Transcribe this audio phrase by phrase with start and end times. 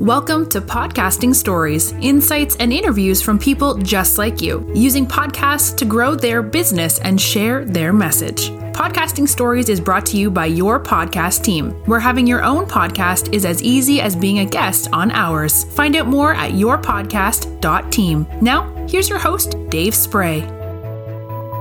[0.00, 5.84] Welcome to Podcasting Stories, insights and interviews from people just like you, using podcasts to
[5.84, 8.50] grow their business and share their message.
[8.74, 13.32] Podcasting Stories is brought to you by your podcast team, where having your own podcast
[13.32, 15.62] is as easy as being a guest on ours.
[15.74, 18.26] Find out more at yourpodcast.team.
[18.42, 20.40] Now, here's your host, Dave Spray.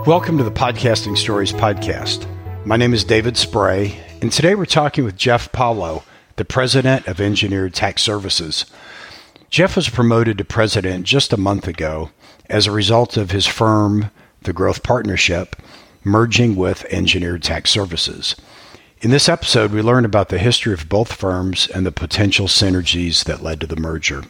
[0.08, 2.26] Welcome to the Podcasting Stories podcast.
[2.66, 6.04] My name is David Spray, and today we're talking with Jeff Pawlow
[6.36, 8.66] the president of Engineered Tax Services.
[9.50, 12.10] Jeff was promoted to president just a month ago
[12.50, 14.10] as a result of his firm,
[14.42, 15.56] the Growth Partnership,
[16.04, 18.36] merging with Engineered Tax Services.
[19.02, 23.26] In this episode, we learn about the history of both firms and the potential synergies
[23.26, 24.24] that led to the merger.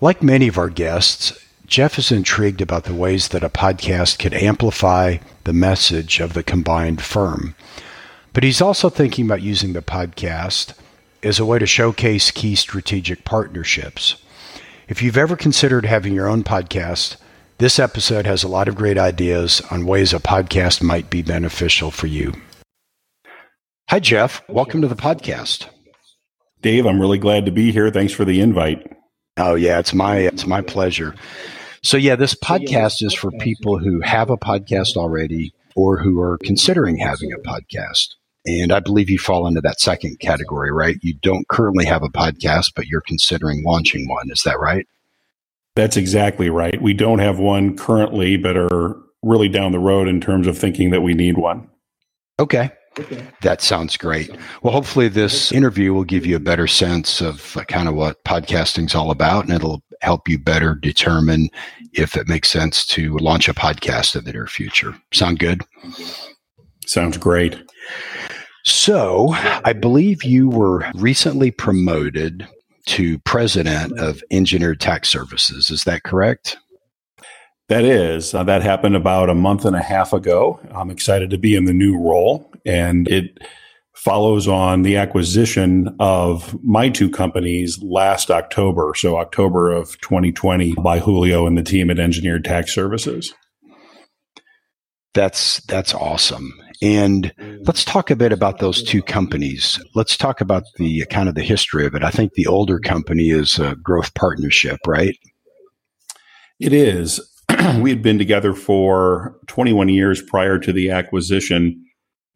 [0.00, 1.32] Like many of our guests,
[1.66, 6.42] Jeff is intrigued about the ways that a podcast could amplify the message of the
[6.42, 7.54] combined firm.
[8.34, 10.74] But he's also thinking about using the podcast
[11.24, 14.16] is a way to showcase key strategic partnerships.
[14.88, 17.16] If you've ever considered having your own podcast,
[17.58, 21.90] this episode has a lot of great ideas on ways a podcast might be beneficial
[21.90, 22.34] for you.
[23.88, 24.42] Hi, Jeff.
[24.48, 25.66] Welcome to the podcast.
[26.60, 27.90] Dave, I'm really glad to be here.
[27.90, 28.86] Thanks for the invite.
[29.36, 31.14] Oh yeah, it's my it's my pleasure.
[31.82, 36.38] So yeah, this podcast is for people who have a podcast already or who are
[36.44, 38.08] considering having a podcast.
[38.46, 40.96] And I believe you fall into that second category, right?
[41.02, 44.30] You don't currently have a podcast, but you're considering launching one.
[44.30, 44.86] Is that right?
[45.76, 46.80] That's exactly right.
[46.80, 50.90] We don't have one currently, but are really down the road in terms of thinking
[50.90, 51.68] that we need one.
[52.38, 52.70] Okay.
[52.98, 53.26] Okay.
[53.42, 54.30] That sounds great.
[54.62, 58.22] Well, hopefully, this interview will give you a better sense of uh, kind of what
[58.24, 61.48] podcasting's all about, and it'll help you better determine
[61.92, 64.94] if it makes sense to launch a podcast in the near future.
[65.12, 65.62] Sound good?
[66.86, 67.60] Sounds great.
[68.64, 72.48] So, I believe you were recently promoted
[72.86, 75.70] to president of Engineered Tax Services.
[75.70, 76.56] Is that correct?
[77.68, 78.34] That is.
[78.34, 80.60] Uh, that happened about a month and a half ago.
[80.74, 83.38] I'm excited to be in the new role, and it
[83.94, 90.98] follows on the acquisition of my two companies last October, so October of 2020, by
[90.98, 93.34] Julio and the team at Engineered Tax Services.
[95.14, 96.52] That's that's awesome.
[96.84, 97.66] And mm.
[97.66, 99.80] let's talk a bit about those two companies.
[99.94, 102.04] Let's talk about the kind of the history of it.
[102.04, 105.16] I think the older company is a growth partnership, right?
[106.60, 107.20] It is.
[107.80, 111.82] we had been together for 21 years prior to the acquisition,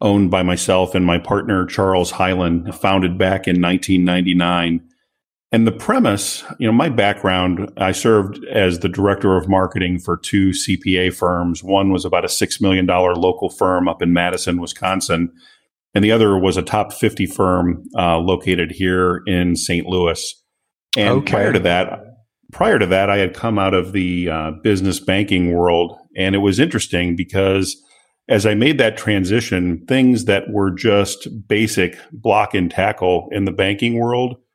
[0.01, 4.81] owned by myself and my partner, Charles Hyland, founded back in 1999.
[5.51, 10.15] And the premise, you know, my background, I served as the director of marketing for
[10.15, 11.63] two CPA firms.
[11.63, 15.31] One was about a $6 million local firm up in Madison, Wisconsin.
[15.95, 19.87] And the other was a top 50 firm uh, located here in St.
[19.87, 20.35] Louis.
[20.95, 21.31] And okay.
[21.31, 21.99] prior to that,
[22.51, 25.97] prior to that, I had come out of the uh, business banking world.
[26.15, 27.75] And it was interesting because
[28.27, 33.51] as I made that transition, things that were just basic block and tackle in the
[33.51, 34.37] banking world–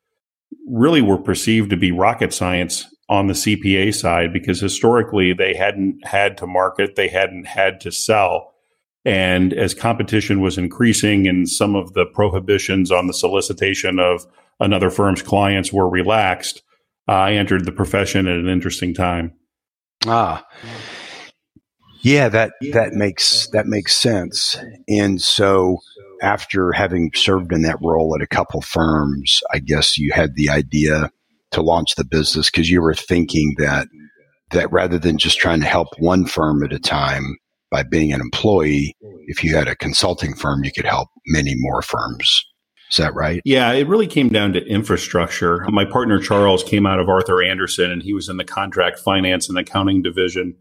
[0.66, 6.06] really were perceived to be rocket science on the CPA side because historically they hadn't
[6.06, 8.52] had to market, they hadn't had to sell.
[9.04, 14.26] And as competition was increasing and some of the prohibitions on the solicitation of
[14.60, 16.62] another firm's clients were relaxed,
[17.06, 19.34] I entered the profession at an interesting time.
[20.06, 20.46] Ah.
[22.04, 24.58] Yeah, that that makes that makes sense.
[24.88, 25.78] And so
[26.22, 30.50] after having served in that role at a couple firms, I guess you had the
[30.50, 31.10] idea
[31.52, 33.88] to launch the business because you were thinking that
[34.50, 37.36] that rather than just trying to help one firm at a time
[37.70, 38.94] by being an employee,
[39.26, 42.44] if you had a consulting firm, you could help many more firms.
[42.90, 43.40] Is that right?
[43.46, 45.64] Yeah, it really came down to infrastructure.
[45.70, 49.48] My partner Charles came out of Arthur Andersen and he was in the contract finance
[49.48, 50.54] and accounting division.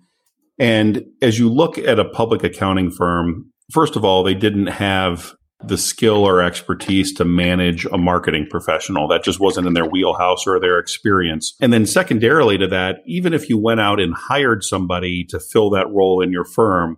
[0.60, 5.34] And as you look at a public accounting firm, first of all, they didn't have
[5.66, 9.08] the skill or expertise to manage a marketing professional.
[9.08, 11.56] That just wasn't in their wheelhouse or their experience.
[11.62, 15.70] And then secondarily to that, even if you went out and hired somebody to fill
[15.72, 16.98] that role in your firm,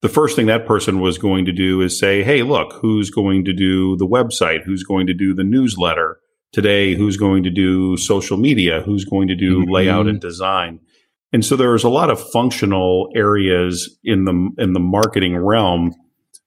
[0.00, 3.44] the first thing that person was going to do is say, Hey, look, who's going
[3.44, 4.64] to do the website?
[4.64, 6.18] Who's going to do the newsletter?
[6.52, 8.82] Today, who's going to do social media?
[8.82, 9.70] Who's going to do mm-hmm.
[9.70, 10.80] layout and design?
[11.32, 15.94] And so there's a lot of functional areas in the in the marketing realm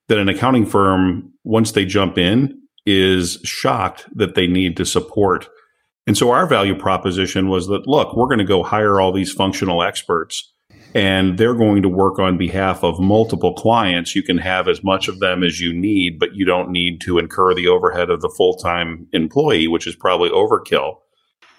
[0.08, 5.48] that an accounting firm, once they jump in, is shocked that they need to support.
[6.06, 9.32] And so our value proposition was that, look, we're going to go hire all these
[9.32, 10.52] functional experts
[10.94, 14.14] and they're going to work on behalf of multiple clients.
[14.14, 17.18] You can have as much of them as you need, but you don't need to
[17.18, 20.98] incur the overhead of the full time employee, which is probably overkill.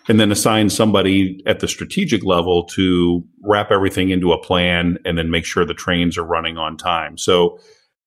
[0.08, 5.18] And then assign somebody at the strategic level to wrap everything into a plan and
[5.18, 7.18] then make sure the trains are running on time.
[7.18, 7.60] So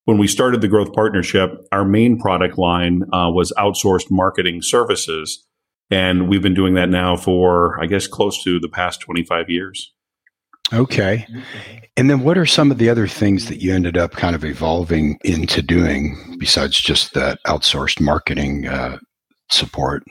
[0.05, 5.47] when we started the growth partnership, our main product line uh, was outsourced marketing services.
[5.91, 9.93] And we've been doing that now for, I guess, close to the past 25 years.
[10.73, 11.27] Okay.
[11.97, 14.45] And then what are some of the other things that you ended up kind of
[14.45, 18.99] evolving into doing besides just that outsourced marketing uh,
[19.51, 20.05] support?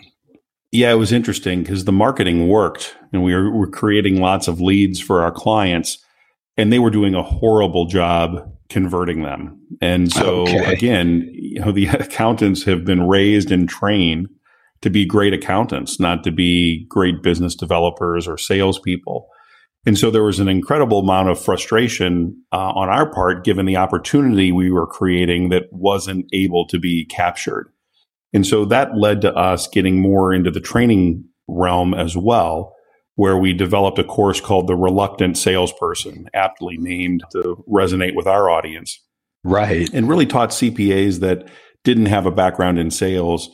[0.71, 4.62] Yeah, it was interesting because the marketing worked and we were, were creating lots of
[4.62, 5.98] leads for our clients
[6.57, 9.60] and they were doing a horrible job converting them.
[9.81, 10.74] And so okay.
[10.74, 14.30] again, you know, the accountants have been raised and trained
[14.81, 19.27] to be great accountants, not to be great business developers or salespeople.
[19.86, 23.77] And so there was an incredible amount of frustration uh, on our part, given the
[23.77, 27.71] opportunity we were creating that wasn't able to be captured.
[28.34, 32.76] And so that led to us getting more into the training realm as well,
[33.16, 38.50] where we developed a course called The Reluctant Salesperson, aptly named to resonate with our
[38.50, 39.04] audience.
[39.44, 39.90] Right.
[39.94, 41.50] And really taught CPAs that
[41.84, 43.50] didn't have a background in sales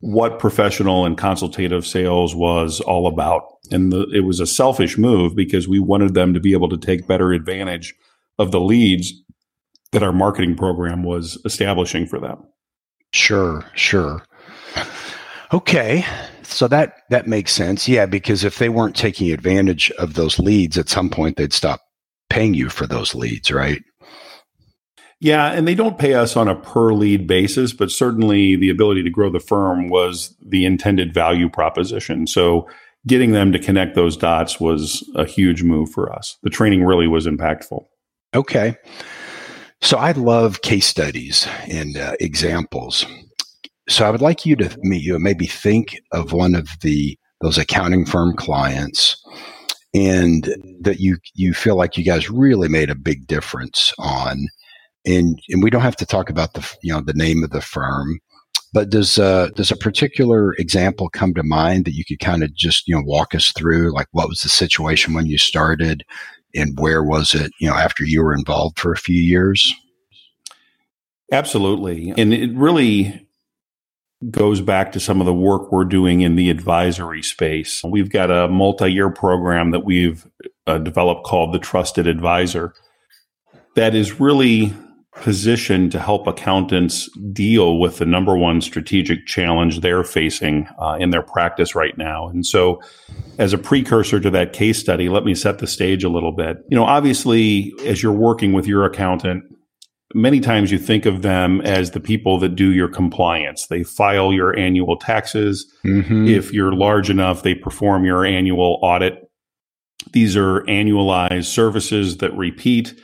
[0.00, 3.42] what professional and consultative sales was all about.
[3.70, 6.78] And the, it was a selfish move because we wanted them to be able to
[6.78, 7.94] take better advantage
[8.38, 9.12] of the leads
[9.92, 12.38] that our marketing program was establishing for them.
[13.12, 14.22] Sure, sure.
[15.52, 16.04] Okay.
[16.42, 17.88] So that that makes sense.
[17.88, 21.80] Yeah, because if they weren't taking advantage of those leads at some point they'd stop
[22.28, 23.82] paying you for those leads, right?
[25.20, 29.02] Yeah, and they don't pay us on a per lead basis, but certainly the ability
[29.02, 32.26] to grow the firm was the intended value proposition.
[32.26, 32.66] So
[33.06, 36.38] getting them to connect those dots was a huge move for us.
[36.42, 37.84] The training really was impactful.
[38.34, 38.76] Okay.
[39.82, 43.06] So I love case studies and uh, examples.
[43.88, 48.04] So I would like you to you maybe think of one of the those accounting
[48.04, 49.16] firm clients
[49.94, 50.48] and
[50.82, 54.46] that you you feel like you guys really made a big difference on
[55.06, 57.60] and and we don't have to talk about the you know the name of the
[57.60, 58.20] firm
[58.72, 62.54] but does uh, does a particular example come to mind that you could kind of
[62.54, 66.04] just you know walk us through like what was the situation when you started
[66.54, 69.74] and where was it you know after you were involved for a few years?
[71.32, 72.12] Absolutely.
[72.16, 73.26] And it really
[74.30, 77.82] goes back to some of the work we're doing in the advisory space.
[77.84, 80.26] We've got a multi-year program that we've
[80.66, 82.74] uh, developed called the trusted advisor
[83.76, 84.74] that is really
[85.16, 91.10] positioned to help accountants deal with the number one strategic challenge they're facing uh, in
[91.10, 92.28] their practice right now.
[92.28, 92.80] And so,
[93.38, 96.58] as a precursor to that case study, let me set the stage a little bit.
[96.68, 99.42] You know, obviously, as you're working with your accountant,
[100.14, 103.66] many times you think of them as the people that do your compliance.
[103.66, 105.66] They file your annual taxes.
[105.84, 106.28] Mm-hmm.
[106.28, 109.28] If you're large enough, they perform your annual audit.
[110.12, 112.94] These are annualized services that repeat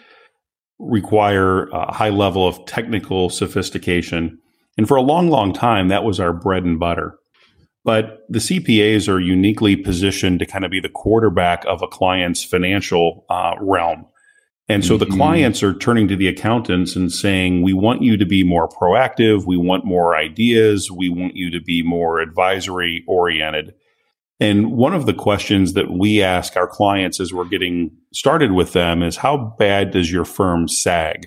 [0.79, 4.39] require a high level of technical sophistication.
[4.77, 7.19] And for a long, long time, that was our bread and butter.
[7.85, 12.43] But the CPAs are uniquely positioned to kind of be the quarterback of a client's
[12.43, 14.07] financial uh, realm.
[14.69, 15.09] And so mm-hmm.
[15.09, 18.69] the clients are turning to the accountants and saying, we want you to be more
[18.69, 19.47] proactive.
[19.47, 20.91] We want more ideas.
[20.91, 23.75] We want you to be more advisory oriented.
[24.39, 28.75] And one of the questions that we ask our clients as we're getting started with
[28.75, 31.27] them is how bad does your firm sag?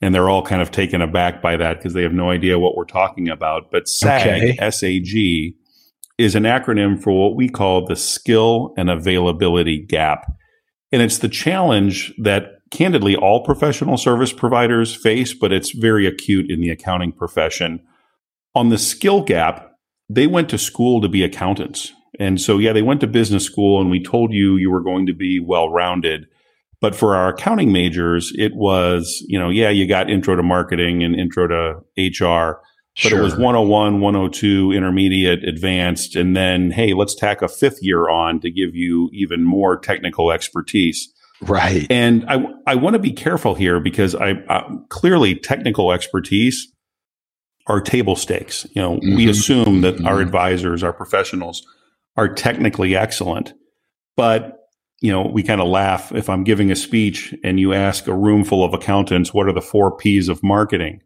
[0.00, 2.76] And they're all kind of taken aback by that because they have no idea what
[2.76, 3.70] we're talking about.
[3.70, 4.56] But SAG, okay.
[4.58, 5.54] S-A-G,
[6.18, 10.26] is an acronym for what we call the skill and availability gap.
[10.90, 16.50] And it's the challenge that candidly all professional service providers face, but it's very acute
[16.50, 17.80] in the accounting profession.
[18.56, 19.70] On the skill gap,
[20.08, 23.80] they went to school to be accountants and so, yeah, they went to business school
[23.80, 26.26] and we told you you were going to be well rounded.
[26.80, 31.02] But for our accounting majors, it was, you know, yeah, you got intro to marketing
[31.02, 32.60] and intro to HR,
[33.02, 33.20] but sure.
[33.20, 36.14] it was 101, 102, intermediate, advanced.
[36.14, 40.30] And then, hey, let's tack a fifth year on to give you even more technical
[40.30, 41.12] expertise.
[41.40, 41.86] Right.
[41.90, 46.70] And I, I want to be careful here because I, I clearly technical expertise
[47.66, 48.66] are table stakes.
[48.74, 49.16] You know, mm-hmm.
[49.16, 50.06] we assume that mm-hmm.
[50.06, 51.66] our advisors, our professionals
[52.16, 53.54] are technically excellent.
[54.16, 54.58] But,
[55.00, 58.14] you know, we kind of laugh if I'm giving a speech and you ask a
[58.14, 61.00] room full of accountants, what are the four P's of marketing?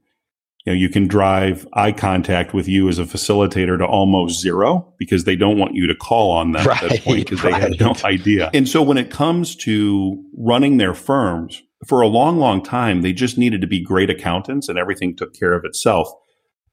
[0.66, 4.92] You know, you can drive eye contact with you as a facilitator to almost zero
[4.98, 7.54] because they don't want you to call on them right, at that point because right.
[7.54, 8.50] they have no idea.
[8.52, 13.12] And so when it comes to running their firms, for a long, long time, they
[13.12, 16.10] just needed to be great accountants and everything took care of itself.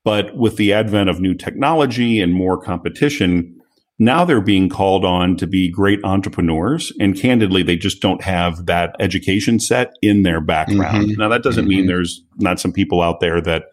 [0.04, 3.60] But with the advent of new technology and more competition,
[3.98, 6.92] Now they're being called on to be great entrepreneurs.
[7.00, 11.10] And candidly, they just don't have that education set in their background.
[11.10, 11.22] Mm-hmm.
[11.22, 11.70] Now, that doesn't mm-hmm.
[11.70, 13.64] mean there's not some people out there that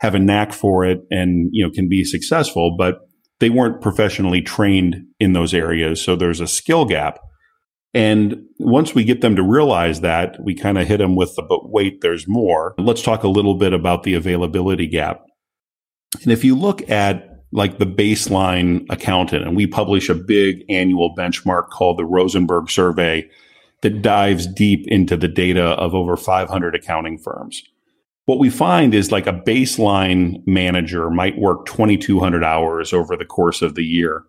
[0.00, 2.98] have a knack for it and, you know, can be successful, but
[3.40, 6.02] they weren't professionally trained in those areas.
[6.02, 7.18] So there's a skill gap.
[7.94, 11.42] And once we get them to realize that, we kind of hit them with the,
[11.42, 12.74] but wait, there's more.
[12.78, 15.20] Let's talk a little bit about the availability gap.
[16.22, 21.14] And if you look at like the baseline accountant, and we publish a big annual
[21.14, 23.28] benchmark called the Rosenberg Survey
[23.82, 27.62] that dives deep into the data of over 500 accounting firms.
[28.24, 33.60] What we find is like a baseline manager might work 2,200 hours over the course
[33.60, 34.24] of the year,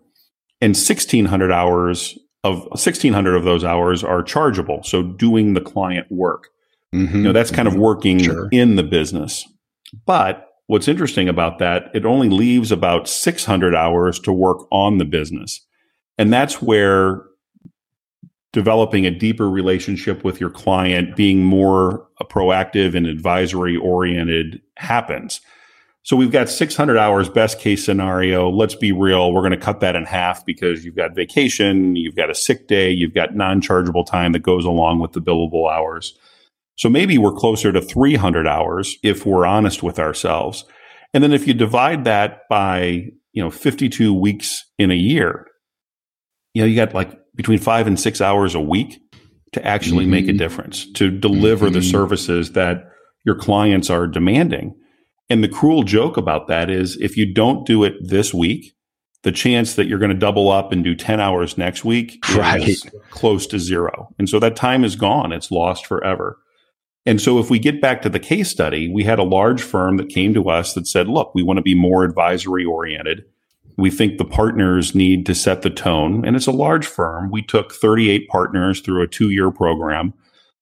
[0.59, 4.83] and 1,600 hours of 1,600 of those hours are chargeable.
[4.83, 6.49] So doing the client work.
[6.93, 7.17] Mm-hmm.
[7.17, 8.49] You know, that's kind of working sure.
[8.51, 9.47] in the business.
[10.05, 15.05] But what's interesting about that, it only leaves about 600 hours to work on the
[15.05, 15.61] business.
[16.17, 17.23] And that's where
[18.51, 25.41] developing a deeper relationship with your client, being more proactive and advisory oriented happens.
[26.03, 28.49] So we've got 600 hours, best case scenario.
[28.49, 29.31] Let's be real.
[29.33, 32.67] We're going to cut that in half because you've got vacation, you've got a sick
[32.67, 36.17] day, you've got non chargeable time that goes along with the billable hours.
[36.75, 40.65] So maybe we're closer to 300 hours if we're honest with ourselves.
[41.13, 45.47] And then if you divide that by, you know, 52 weeks in a year,
[46.53, 48.99] you know, you got like between five and six hours a week
[49.53, 50.11] to actually mm-hmm.
[50.11, 50.37] make a mm-hmm.
[50.37, 51.75] difference, to deliver mm-hmm.
[51.75, 52.85] the services that
[53.25, 54.75] your clients are demanding.
[55.29, 58.73] And the cruel joke about that is if you don't do it this week,
[59.23, 62.67] the chance that you're going to double up and do 10 hours next week right.
[62.67, 64.09] is close to zero.
[64.19, 65.31] And so that time is gone.
[65.31, 66.37] It's lost forever.
[67.05, 69.97] And so if we get back to the case study, we had a large firm
[69.97, 73.25] that came to us that said, look, we want to be more advisory oriented.
[73.77, 76.25] We think the partners need to set the tone.
[76.25, 77.29] And it's a large firm.
[77.29, 80.13] We took 38 partners through a two year program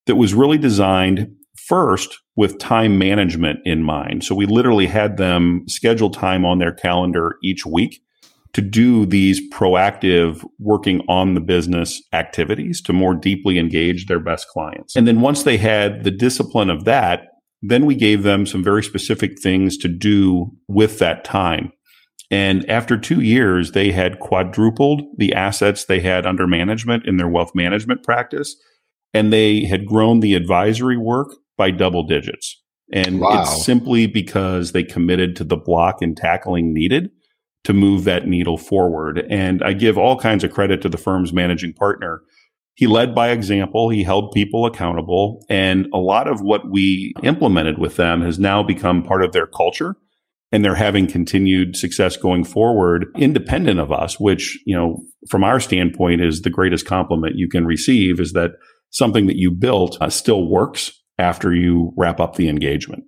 [0.07, 4.23] that was really designed first with time management in mind.
[4.23, 8.01] So we literally had them schedule time on their calendar each week
[8.53, 14.47] to do these proactive working on the business activities to more deeply engage their best
[14.49, 14.95] clients.
[14.95, 17.27] And then once they had the discipline of that,
[17.61, 21.71] then we gave them some very specific things to do with that time.
[22.29, 27.27] And after two years, they had quadrupled the assets they had under management in their
[27.27, 28.55] wealth management practice.
[29.13, 31.27] And they had grown the advisory work
[31.57, 32.57] by double digits.
[32.93, 33.41] And wow.
[33.41, 37.11] it's simply because they committed to the block and tackling needed
[37.63, 39.25] to move that needle forward.
[39.29, 42.21] And I give all kinds of credit to the firm's managing partner.
[42.73, 43.89] He led by example.
[43.89, 45.45] He held people accountable.
[45.49, 49.45] And a lot of what we implemented with them has now become part of their
[49.45, 49.95] culture.
[50.51, 55.59] And they're having continued success going forward, independent of us, which, you know, from our
[55.59, 58.51] standpoint is the greatest compliment you can receive is that
[58.89, 63.03] something that you built uh, still works after you wrap up the engagement.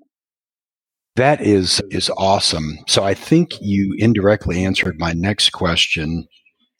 [1.15, 2.79] That is is awesome.
[2.87, 6.25] So I think you indirectly answered my next question.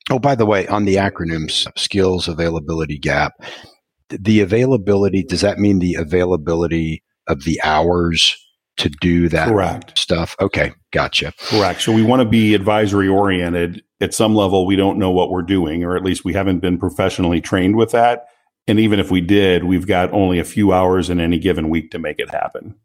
[0.10, 3.34] Oh, by the way, on the acronyms, skills availability gap,
[4.10, 8.36] the availability, does that mean the availability of the hours
[8.78, 9.98] to do that Correct.
[9.98, 10.36] stuff?
[10.42, 11.34] Okay, gotcha.
[11.38, 11.82] Correct.
[11.82, 13.84] So we want to be advisory oriented.
[14.02, 16.78] At some level, we don't know what we're doing, or at least we haven't been
[16.78, 18.26] professionally trained with that.
[18.68, 21.92] And even if we did, we've got only a few hours in any given week
[21.92, 22.76] to make it happen.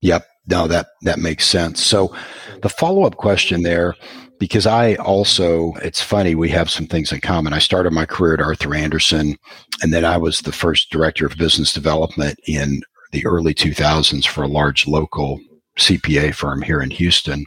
[0.00, 0.26] Yep.
[0.46, 1.82] No, that that makes sense.
[1.84, 2.14] So
[2.62, 3.94] the follow-up question there
[4.38, 7.52] because I also it's funny we have some things in common.
[7.52, 9.36] I started my career at Arthur Andersen
[9.82, 14.42] and then I was the first director of business development in the early 2000s for
[14.42, 15.40] a large local
[15.78, 17.44] CPA firm here in Houston.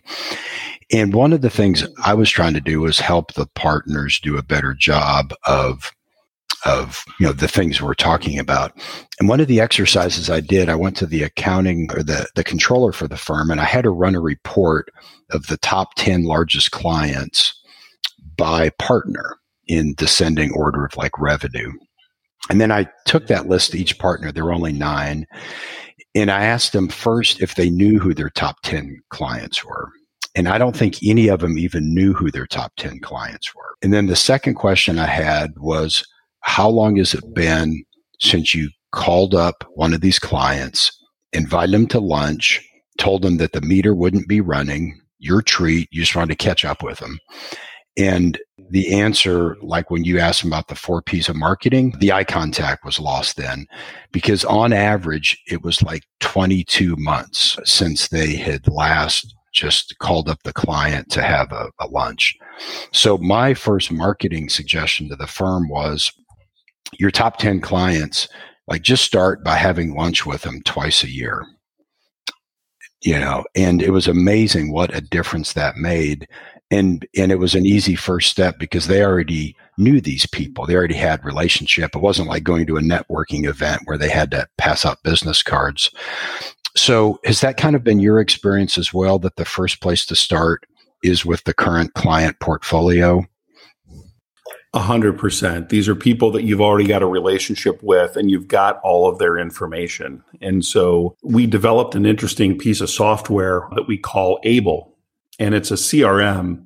[0.91, 4.37] And one of the things I was trying to do was help the partners do
[4.37, 5.91] a better job of
[6.65, 8.71] of you know the things we're talking about.
[9.19, 12.43] And one of the exercises I did, I went to the accounting or the the
[12.43, 14.89] controller for the firm, and I had to run a report
[15.31, 17.53] of the top ten largest clients
[18.37, 19.37] by partner
[19.67, 21.71] in descending order of like revenue.
[22.49, 24.31] And then I took that list to each partner.
[24.31, 25.25] There were only nine.
[26.13, 29.89] And I asked them first if they knew who their top 10 clients were.
[30.35, 33.75] And I don't think any of them even knew who their top 10 clients were.
[33.81, 36.05] And then the second question I had was
[36.41, 37.83] how long has it been
[38.19, 40.91] since you called up one of these clients,
[41.33, 42.65] invited them to lunch,
[42.97, 46.65] told them that the meter wouldn't be running, your treat, you just wanted to catch
[46.65, 47.19] up with them.
[47.97, 52.11] And the answer, like when you asked them about the four P's of marketing, the
[52.11, 53.65] eye contact was lost then
[54.11, 60.41] because on average, it was like 22 months since they had last just called up
[60.43, 62.37] the client to have a, a lunch.
[62.93, 66.11] So my first marketing suggestion to the firm was
[66.99, 68.27] your top 10 clients,
[68.67, 71.45] like just start by having lunch with them twice a year.
[73.03, 76.27] You know, and it was amazing what a difference that made.
[76.69, 80.65] And and it was an easy first step because they already knew these people.
[80.65, 81.95] They already had relationship.
[81.95, 85.41] It wasn't like going to a networking event where they had to pass out business
[85.41, 85.89] cards.
[86.77, 90.15] So has that kind of been your experience as well that the first place to
[90.15, 90.65] start
[91.03, 93.25] is with the current client portfolio?
[94.73, 95.67] A hundred percent.
[95.67, 99.19] These are people that you've already got a relationship with and you've got all of
[99.19, 100.23] their information.
[100.39, 104.97] And so we developed an interesting piece of software that we call Able.
[105.39, 106.65] And it's a CRM,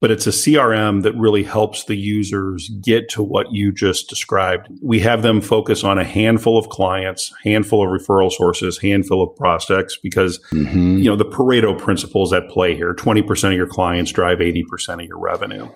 [0.00, 4.68] but it's a CRM that really helps the users get to what you just described.
[4.82, 9.36] We have them focus on a handful of clients, handful of referral sources, handful of
[9.36, 10.96] prospects because mm-hmm.
[10.96, 12.94] you know the Pareto principles at play here.
[12.94, 15.68] 20% of your clients drive 80% of your revenue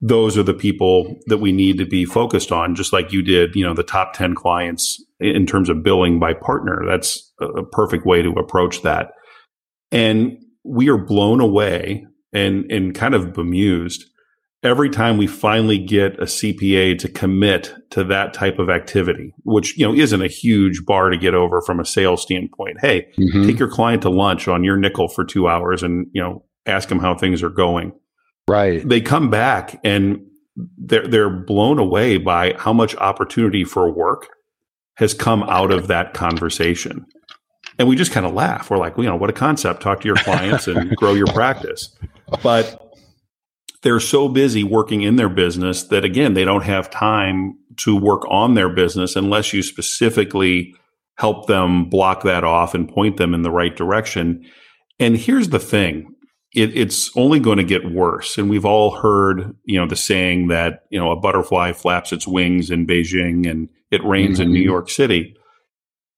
[0.00, 3.54] those are the people that we need to be focused on, just like you did,
[3.54, 6.84] you know, the top 10 clients in terms of billing by partner.
[6.86, 9.10] That's a perfect way to approach that.
[9.90, 14.04] And we are blown away and, and kind of bemused
[14.62, 19.76] every time we finally get a CPA to commit to that type of activity, which,
[19.78, 22.78] you know, isn't a huge bar to get over from a sales standpoint.
[22.80, 23.46] Hey, mm-hmm.
[23.46, 26.88] take your client to lunch on your nickel for two hours and, you know, ask
[26.88, 27.92] them how things are going
[28.48, 28.86] Right.
[28.86, 30.24] They come back and
[30.76, 34.28] they're they're blown away by how much opportunity for work
[34.96, 37.06] has come out of that conversation.
[37.78, 38.70] And we just kind of laugh.
[38.70, 39.80] We're like, well, you know, what a concept.
[39.82, 41.96] Talk to your clients and grow your practice.
[42.42, 42.82] But
[43.82, 48.22] they're so busy working in their business that again, they don't have time to work
[48.28, 50.74] on their business unless you specifically
[51.16, 54.44] help them block that off and point them in the right direction.
[54.98, 56.14] And here's the thing
[56.54, 58.38] it, it's only going to get worse.
[58.38, 62.26] And we've all heard, you know, the saying that, you know, a butterfly flaps its
[62.26, 64.42] wings in Beijing and it rains mm-hmm.
[64.42, 64.70] in New mm-hmm.
[64.70, 65.36] York City.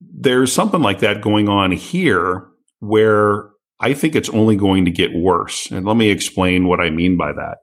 [0.00, 2.46] There's something like that going on here
[2.78, 5.70] where I think it's only going to get worse.
[5.70, 7.58] And let me explain what I mean by that.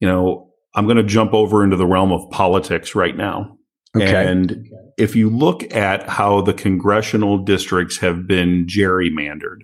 [0.00, 3.56] You know, I'm going to jump over into the realm of politics right now.
[3.96, 4.26] Okay.
[4.26, 9.60] And if you look at how the congressional districts have been gerrymandered,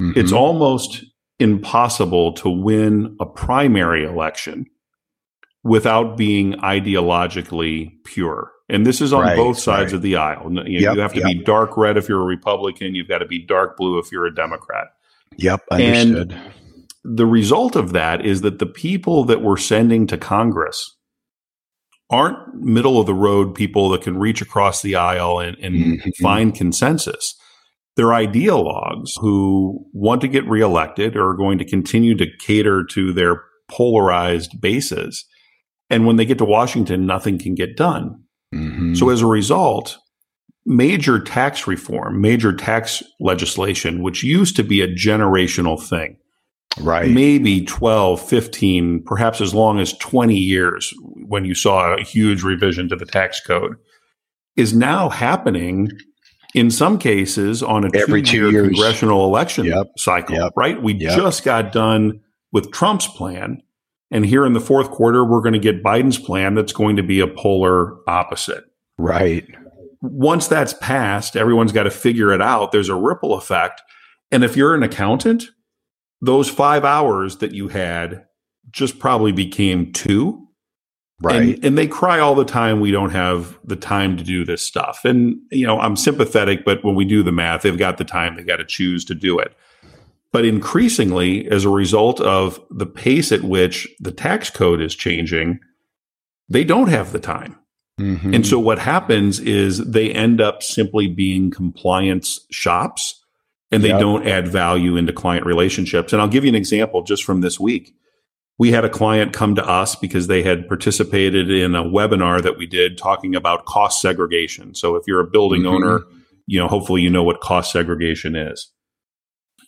[0.00, 0.12] mm-hmm.
[0.16, 1.04] it's almost
[1.38, 4.66] impossible to win a primary election
[5.64, 8.50] without being ideologically pure.
[8.68, 9.96] And this is on right, both sides right.
[9.96, 10.50] of the aisle.
[10.52, 11.26] You, yep, you have to yep.
[11.26, 12.94] be dark red if you're a Republican.
[12.94, 14.88] You've got to be dark blue if you're a Democrat.
[15.36, 16.32] Yep, understood.
[16.32, 16.52] And
[17.04, 20.96] the result of that is that the people that we're sending to Congress
[22.10, 26.10] aren't middle of the road people that can reach across the aisle and, and mm-hmm.
[26.22, 27.34] find consensus.
[27.96, 33.12] They're ideologues who want to get reelected or are going to continue to cater to
[33.12, 35.24] their polarized bases.
[35.90, 38.22] And when they get to Washington, nothing can get done.
[38.54, 38.94] Mm-hmm.
[38.94, 39.98] So as a result,
[40.64, 46.16] major tax reform, major tax legislation, which used to be a generational thing,
[46.80, 47.10] right?
[47.10, 50.94] Maybe 12, 15, perhaps as long as 20 years
[51.26, 53.76] when you saw a huge revision to the tax code,
[54.56, 55.90] is now happening
[56.54, 59.86] in some cases on a every two year congressional election yep.
[59.96, 60.52] cycle, yep.
[60.56, 60.80] right?
[60.82, 61.16] We yep.
[61.16, 62.20] just got done
[62.52, 63.62] with Trump's plan.
[64.10, 67.02] And here in the fourth quarter, we're going to get Biden's plan that's going to
[67.02, 68.64] be a polar opposite.
[68.98, 69.46] Right.
[70.02, 72.72] Once that's passed, everyone's got to figure it out.
[72.72, 73.80] There's a ripple effect.
[74.30, 75.44] And if you're an accountant,
[76.20, 78.26] those five hours that you had
[78.70, 80.41] just probably became two
[81.22, 81.54] Right.
[81.54, 84.60] And, and, they cry all the time, we don't have the time to do this
[84.60, 85.04] stuff.
[85.04, 88.36] And, you know, I'm sympathetic, but when we do the math, they've got the time,
[88.36, 89.54] they got to choose to do it.
[90.32, 95.60] But increasingly, as a result of the pace at which the tax code is changing,
[96.48, 97.58] they don't have the time.
[98.00, 98.34] Mm-hmm.
[98.34, 103.22] And so what happens is they end up simply being compliance shops
[103.70, 104.00] and they yep.
[104.00, 106.12] don't add value into client relationships.
[106.12, 107.94] And I'll give you an example just from this week
[108.58, 112.58] we had a client come to us because they had participated in a webinar that
[112.58, 114.74] we did talking about cost segregation.
[114.74, 115.84] So if you're a building mm-hmm.
[115.84, 116.00] owner,
[116.46, 118.70] you know, hopefully you know what cost segregation is.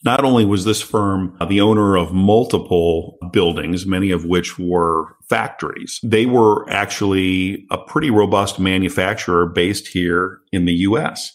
[0.04, 5.98] Not only was this firm the owner of multiple buildings, many of which were factories,
[6.02, 11.32] they were actually a pretty robust manufacturer based here in the US.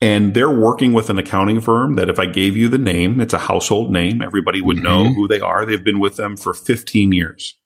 [0.00, 3.32] And they're working with an accounting firm that if I gave you the name, it's
[3.32, 4.20] a household name.
[4.20, 4.84] Everybody would mm-hmm.
[4.84, 5.64] know who they are.
[5.64, 7.56] They've been with them for 15 years.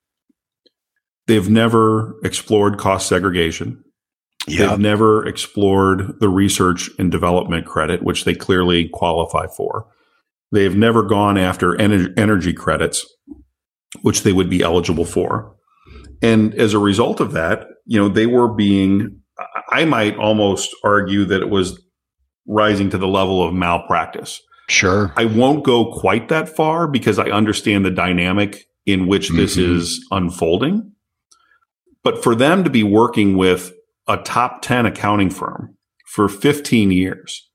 [1.27, 3.83] They've never explored cost segregation.
[4.47, 4.71] Yep.
[4.71, 9.87] They've never explored the research and development credit, which they clearly qualify for.
[10.53, 13.07] They have never gone after ener- energy credits,
[14.03, 15.55] which they would be eligible for.
[16.23, 19.21] And as a result of that, you know, they were being,
[19.71, 21.79] I might almost argue that it was
[22.49, 24.41] rising to the level of malpractice.
[24.69, 25.13] Sure.
[25.17, 29.77] I won't go quite that far because I understand the dynamic in which this mm-hmm.
[29.77, 30.93] is unfolding.
[32.03, 33.73] But for them to be working with
[34.07, 37.49] a top 10 accounting firm for 15 years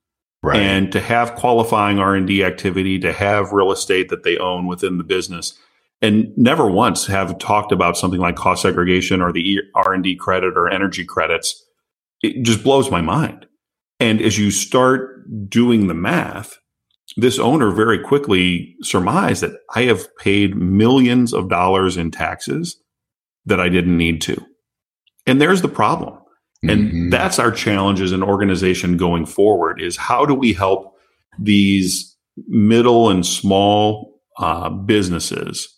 [0.44, 0.60] right.
[0.60, 5.04] and to have qualifying R&D activity, to have real estate that they own within the
[5.04, 5.58] business
[6.04, 10.70] and never once have talked about something like cost segregation or the R&D credit or
[10.70, 11.66] energy credits.
[12.22, 13.48] It just blows my mind.
[14.04, 16.58] And as you start doing the math,
[17.16, 22.76] this owner very quickly surmised that I have paid millions of dollars in taxes
[23.46, 24.46] that I didn't need to.
[25.26, 26.20] And there's the problem.
[26.64, 27.10] And mm-hmm.
[27.12, 30.98] that's our challenge as an organization going forward is how do we help
[31.40, 32.18] these
[32.50, 35.74] middle and small uh, businesses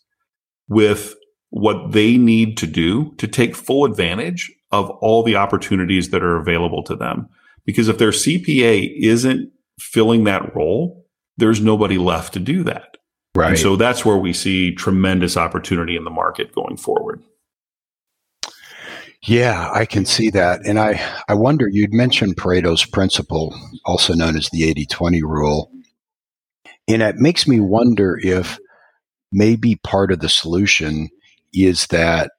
[0.67, 1.13] with
[1.51, 6.37] what they need to do to take full advantage of all the opportunities that are
[6.37, 7.29] available to them.
[7.65, 11.05] Because if their CPA isn't filling that role,
[11.37, 12.97] there's nobody left to do that.
[13.35, 13.49] Right.
[13.49, 17.21] And so that's where we see tremendous opportunity in the market going forward.
[19.27, 20.61] Yeah, I can see that.
[20.65, 25.71] And I, I wonder, you'd mentioned Pareto's principle, also known as the 80 20 rule.
[26.87, 28.59] And it makes me wonder if
[29.31, 31.09] maybe part of the solution
[31.53, 32.31] is that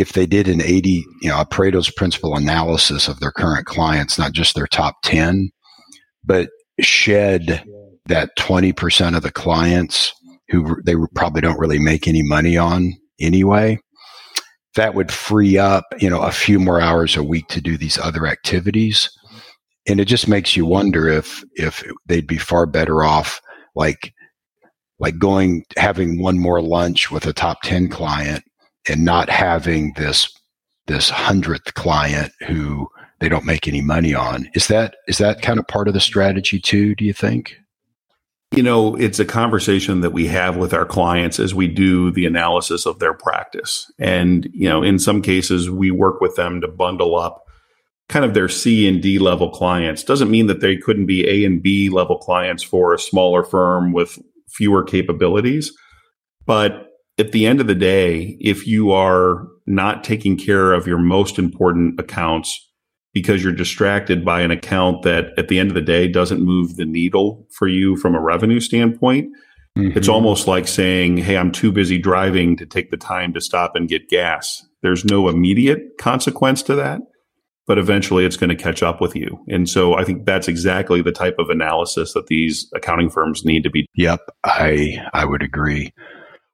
[0.00, 4.18] if they did an 80, you know, a Pareto's principle analysis of their current clients,
[4.18, 5.50] not just their top 10,
[6.24, 6.48] but
[6.80, 7.62] shed
[8.06, 10.12] that 20% of the clients
[10.48, 13.78] who they probably don't really make any money on anyway
[14.76, 17.98] that would free up, you know, a few more hours a week to do these
[17.98, 19.10] other activities.
[19.88, 23.40] And it just makes you wonder if if they'd be far better off
[23.74, 24.12] like
[24.98, 28.44] like going having one more lunch with a top 10 client
[28.88, 30.32] and not having this
[30.86, 32.88] this 100th client who
[33.20, 34.50] they don't make any money on.
[34.54, 37.56] Is that is that kind of part of the strategy too, do you think?
[38.52, 42.26] You know, it's a conversation that we have with our clients as we do the
[42.26, 43.88] analysis of their practice.
[44.00, 47.44] And, you know, in some cases, we work with them to bundle up
[48.08, 50.02] kind of their C and D level clients.
[50.02, 53.92] Doesn't mean that they couldn't be A and B level clients for a smaller firm
[53.92, 55.72] with fewer capabilities.
[56.44, 60.98] But at the end of the day, if you are not taking care of your
[60.98, 62.66] most important accounts,
[63.12, 66.76] because you're distracted by an account that at the end of the day doesn't move
[66.76, 69.28] the needle for you from a revenue standpoint.
[69.76, 69.98] Mm-hmm.
[69.98, 73.74] It's almost like saying, Hey, I'm too busy driving to take the time to stop
[73.74, 74.64] and get gas.
[74.82, 77.00] There's no immediate consequence to that,
[77.66, 79.44] but eventually it's going to catch up with you.
[79.48, 83.62] And so I think that's exactly the type of analysis that these accounting firms need
[83.64, 83.86] to be.
[83.94, 84.20] Yep.
[84.44, 85.92] I, I would agree.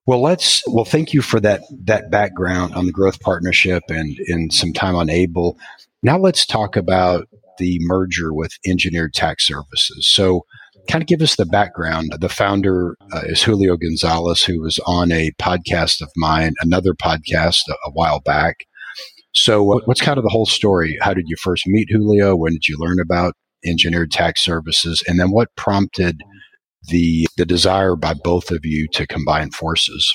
[0.07, 4.53] Well, let's, well, thank you for that, that background on the growth partnership and, and
[4.53, 5.59] some time on Able.
[6.03, 7.27] Now let's talk about
[7.59, 10.09] the merger with Engineered Tax Services.
[10.09, 10.45] So,
[10.89, 12.13] kind of give us the background.
[12.21, 17.63] The founder uh, is Julio Gonzalez, who was on a podcast of mine, another podcast
[17.69, 18.67] a, a while back.
[19.33, 20.97] So, what's kind of the whole story?
[21.01, 22.37] How did you first meet Julio?
[22.37, 25.03] When did you learn about Engineered Tax Services?
[25.07, 26.21] And then, what prompted
[26.89, 30.13] the the desire by both of you to combine forces?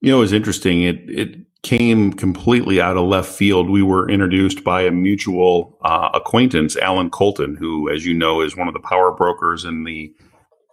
[0.00, 0.82] You know, it was interesting.
[0.82, 3.68] It it came completely out of left field.
[3.68, 8.56] We were introduced by a mutual uh, acquaintance, Allan Koltin, who, as you know, is
[8.56, 10.14] one of the power brokers in the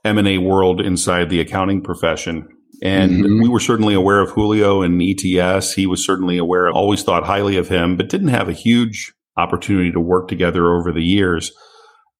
[0.05, 2.47] M&A world inside the accounting profession.
[2.83, 3.41] And mm-hmm.
[3.41, 5.73] we were certainly aware of Julio and ETS.
[5.73, 9.91] He was certainly aware, always thought highly of him, but didn't have a huge opportunity
[9.91, 11.51] to work together over the years.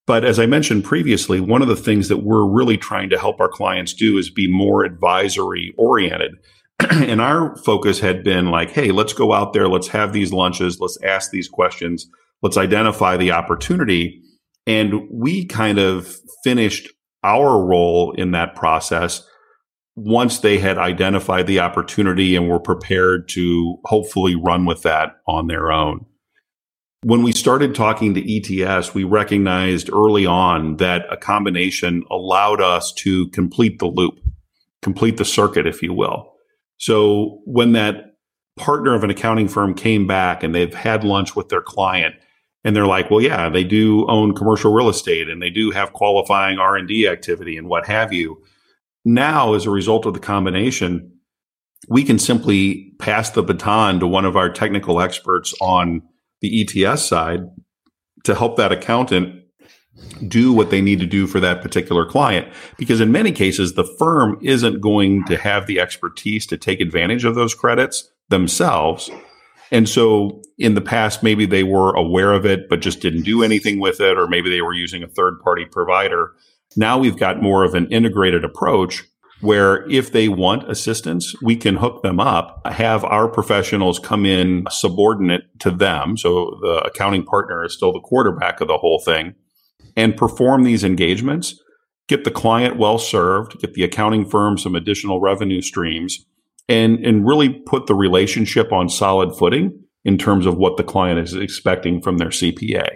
[0.06, 3.39] But as I mentioned previously, one of the things that we're really trying to help
[3.39, 6.34] our clients do is be more advisory oriented.
[6.92, 10.80] and our focus had been like, hey, let's go out there, let's have these lunches,
[10.80, 12.08] let's ask these questions,
[12.42, 14.22] let's identify the opportunity.
[14.68, 16.89] And we kind of finished
[17.24, 19.26] our role in that process
[19.96, 25.48] once they had identified the opportunity and were prepared to hopefully run with that on
[25.48, 26.06] their own.
[27.04, 32.94] When we started talking to ETS, we recognized early on that a combination allowed us
[32.94, 34.20] to complete the loop,
[34.82, 36.34] complete the circuit, if you will.
[36.78, 38.16] So when that
[38.56, 42.16] partner of an accounting firm came back and they've had lunch with their client
[42.63, 45.92] and they're like, well, yeah, they do own commercial real estate and they do have
[45.92, 48.42] qualifying R&D activity and what have you.
[49.04, 51.12] Now, as a result of the combination,
[51.89, 56.02] we can simply pass the baton to one of our technical experts on
[56.44, 57.50] the ETS side
[58.26, 59.44] to help that accountant
[60.28, 62.52] do what they need to do for that particular client.
[62.78, 67.26] Because in many cases, the firm isn't going to have the expertise to take advantage
[67.26, 69.10] of those credits themselves.
[69.72, 73.42] And so in the past, maybe they were aware of it, but just didn't do
[73.42, 76.34] anything with it, or maybe they were using a third party provider.
[76.76, 79.04] Now we've got more of an integrated approach
[79.44, 84.66] where if they want assistance, we can hook them up, have our professionals come in
[84.70, 86.16] subordinate to them.
[86.16, 89.36] So the accounting partner is still the quarterback of the whole thing
[89.98, 91.62] and perform these engagements,
[92.08, 96.26] get the client well served, get the accounting firm some additional revenue streams
[96.70, 101.20] and, and really put the relationship on solid footing in terms of what the client
[101.20, 102.96] is expecting from their CPA.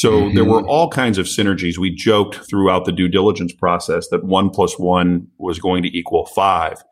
[0.00, 0.34] So mm-hmm.
[0.34, 1.76] there were all kinds of synergies.
[1.76, 6.24] We joked throughout the due diligence process that one plus one was going to equal
[6.24, 6.82] five.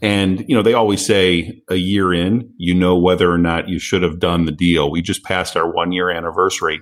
[0.00, 3.78] And, you know, they always say a year in, you know whether or not you
[3.78, 4.90] should have done the deal.
[4.90, 6.80] We just passed our one year anniversary.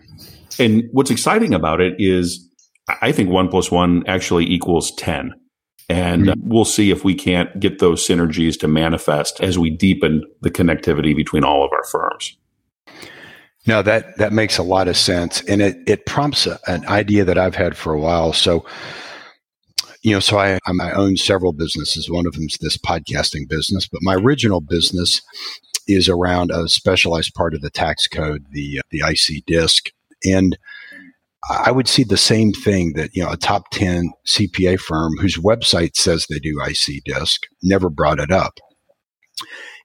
[0.56, 2.48] And what's exciting about it is
[3.02, 5.32] I think one plus one actually equals 10.
[5.88, 6.48] And mm-hmm.
[6.48, 11.16] we'll see if we can't get those synergies to manifest as we deepen the connectivity
[11.16, 12.36] between all of our firms.
[13.66, 17.24] No, that that makes a lot of sense, and it it prompts a, an idea
[17.24, 18.32] that I've had for a while.
[18.32, 18.64] So,
[20.02, 22.10] you know, so I I own several businesses.
[22.10, 25.20] One of them is this podcasting business, but my original business
[25.88, 29.90] is around a specialized part of the tax code, the the IC-DISC,
[30.24, 30.56] and
[31.48, 35.36] I would see the same thing that, you know, a top 10 CPA firm whose
[35.36, 38.58] website says they do IC-DISC never brought it up.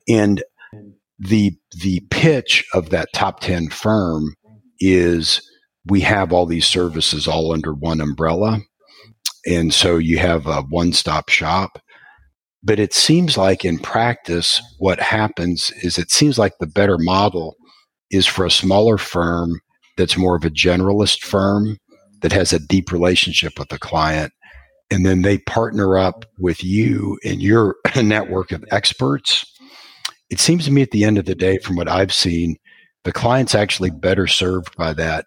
[0.07, 0.43] And
[1.21, 4.33] the the pitch of that top 10 firm
[4.79, 5.41] is
[5.87, 8.59] we have all these services all under one umbrella.
[9.45, 11.79] And so you have a one-stop shop.
[12.63, 17.55] But it seems like in practice, what happens is it seems like the better model
[18.11, 19.59] is for a smaller firm
[19.97, 21.77] that's more of a generalist firm
[22.21, 24.31] that has a deep relationship with the client.
[24.91, 29.45] And then they partner up with you and your network of experts.
[30.31, 32.57] It seems to me at the end of the day, from what I've seen,
[33.03, 35.25] the client's actually better served by that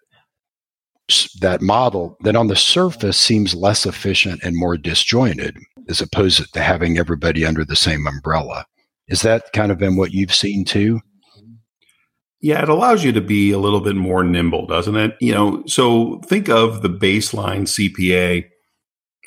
[1.39, 5.55] that model that on the surface seems less efficient and more disjointed
[5.87, 8.65] as opposed to having everybody under the same umbrella.
[9.07, 10.99] Is that kind of been what you've seen too?
[12.41, 15.15] Yeah, it allows you to be a little bit more nimble, doesn't it?
[15.21, 18.49] You know, so think of the baseline CPA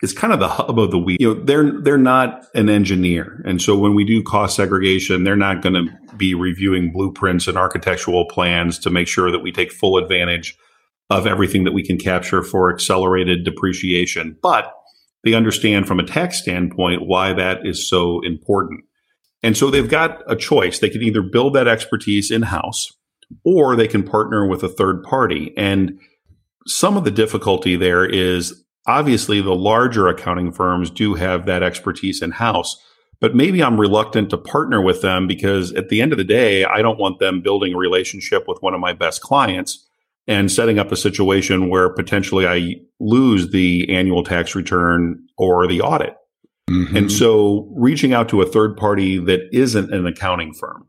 [0.02, 1.16] it's kind of the hub of the wheel.
[1.20, 5.36] You know, they're they're not an engineer, and so when we do cost segregation, they're
[5.36, 9.72] not going to be reviewing blueprints and architectural plans to make sure that we take
[9.72, 10.56] full advantage
[11.10, 14.36] of everything that we can capture for accelerated depreciation.
[14.42, 14.72] But
[15.24, 18.84] they understand from a tax standpoint why that is so important.
[19.42, 20.78] And so they've got a choice.
[20.78, 22.92] They can either build that expertise in house
[23.44, 25.54] or they can partner with a third party.
[25.56, 25.98] And
[26.66, 32.22] some of the difficulty there is obviously the larger accounting firms do have that expertise
[32.22, 32.82] in house,
[33.20, 36.64] but maybe I'm reluctant to partner with them because at the end of the day,
[36.64, 39.86] I don't want them building a relationship with one of my best clients
[40.26, 45.80] and setting up a situation where potentially I lose the annual tax return or the
[45.80, 46.14] audit.
[46.70, 46.96] Mm-hmm.
[46.96, 50.86] And so reaching out to a third party that isn't an accounting firm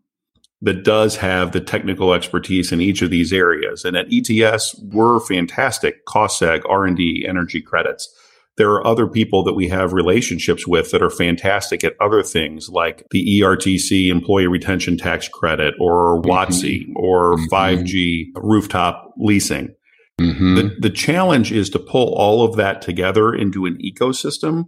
[0.61, 3.85] that does have the technical expertise in each of these areas.
[3.85, 8.13] And at ETS, we're fantastic cost seg, R&D, energy credits.
[8.57, 12.67] There are other people that we have relationships with that are fantastic at other things
[12.67, 16.97] like the ERTC employee retention tax credit or WOTC mm-hmm.
[16.97, 17.53] or mm-hmm.
[17.53, 19.73] 5G rooftop leasing.
[20.19, 20.55] Mm-hmm.
[20.55, 24.65] The, the challenge is to pull all of that together into an ecosystem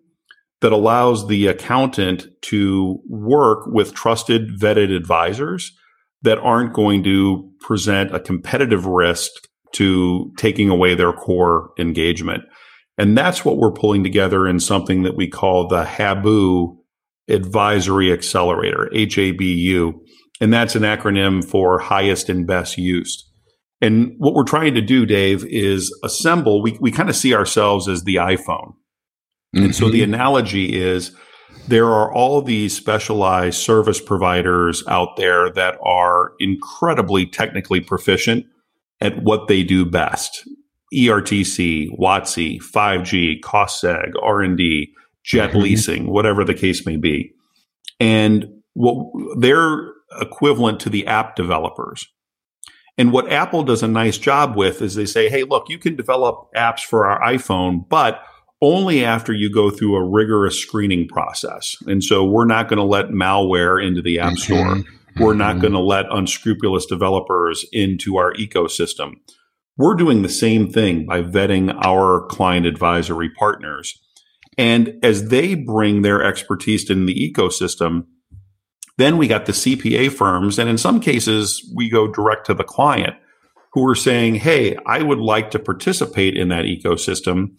[0.61, 5.73] that allows the accountant to work with trusted vetted advisors
[6.23, 9.31] that aren't going to present a competitive risk
[9.73, 12.43] to taking away their core engagement.
[12.97, 16.77] And that's what we're pulling together in something that we call the HABU
[17.29, 19.93] Advisory Accelerator, HABU.
[20.41, 23.27] And that's an acronym for highest and best use.
[23.79, 27.87] And what we're trying to do, Dave, is assemble, we, we kind of see ourselves
[27.87, 28.73] as the iPhone.
[29.55, 29.65] Mm-hmm.
[29.65, 30.13] And so the mm-hmm.
[30.13, 31.15] analogy is
[31.67, 38.45] there are all these specialized service providers out there that are incredibly technically proficient
[38.99, 40.47] at what they do best.
[40.93, 45.59] ERTC, WOTC, 5G, CostSeg, R&D, jet mm-hmm.
[45.59, 47.33] leasing, whatever the case may be.
[47.99, 49.07] And what
[49.39, 52.05] they're equivalent to the app developers.
[52.97, 55.95] And what Apple does a nice job with is they say, hey, look, you can
[55.95, 58.21] develop apps for our iPhone, but
[58.61, 61.75] only after you go through a rigorous screening process.
[61.87, 64.75] And so we're not going to let malware into the App Store.
[64.75, 65.23] Mm-hmm.
[65.23, 65.61] We're not mm-hmm.
[65.61, 69.15] going to let unscrupulous developers into our ecosystem.
[69.77, 73.99] we're doing the same thing by vetting our client advisory partners.
[74.57, 78.05] And as they bring their expertise in the ecosystem,
[78.97, 80.59] then we got the CPA firms.
[80.59, 83.15] And in some cases, we go direct to the client
[83.73, 87.57] who are saying, Hey, I would like to participate in that ecosystem.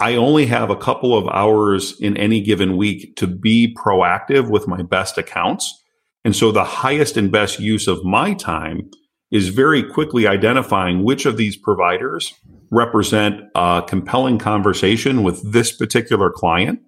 [0.00, 4.66] I only have a couple of hours in any given week to be proactive with
[4.66, 5.84] my best accounts.
[6.24, 8.90] And so the highest and best use of my time
[9.30, 12.34] is very quickly identifying which of these providers
[12.70, 16.80] represent a compelling conversation with this particular client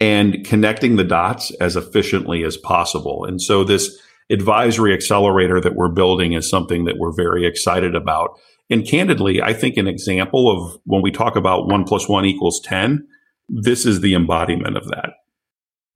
[0.00, 3.24] and connecting the dots as efficiently as possible.
[3.24, 3.98] And so this
[4.30, 8.38] advisory accelerator that we're building is something that we're very excited about.
[8.70, 12.60] And candidly, I think an example of when we talk about one plus one equals
[12.64, 13.06] 10,
[13.48, 15.10] this is the embodiment of that.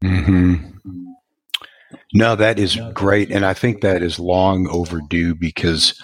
[0.03, 0.71] Mm-hmm.
[2.13, 3.31] No, that is great.
[3.31, 6.01] And I think that is long overdue because,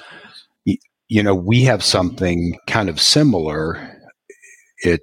[0.64, 3.96] you know, we have something kind of similar.
[4.78, 5.02] It,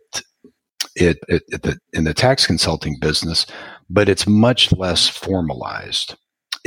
[0.95, 3.45] it, it, it the, in the tax consulting business,
[3.89, 6.15] but it's much less formalized.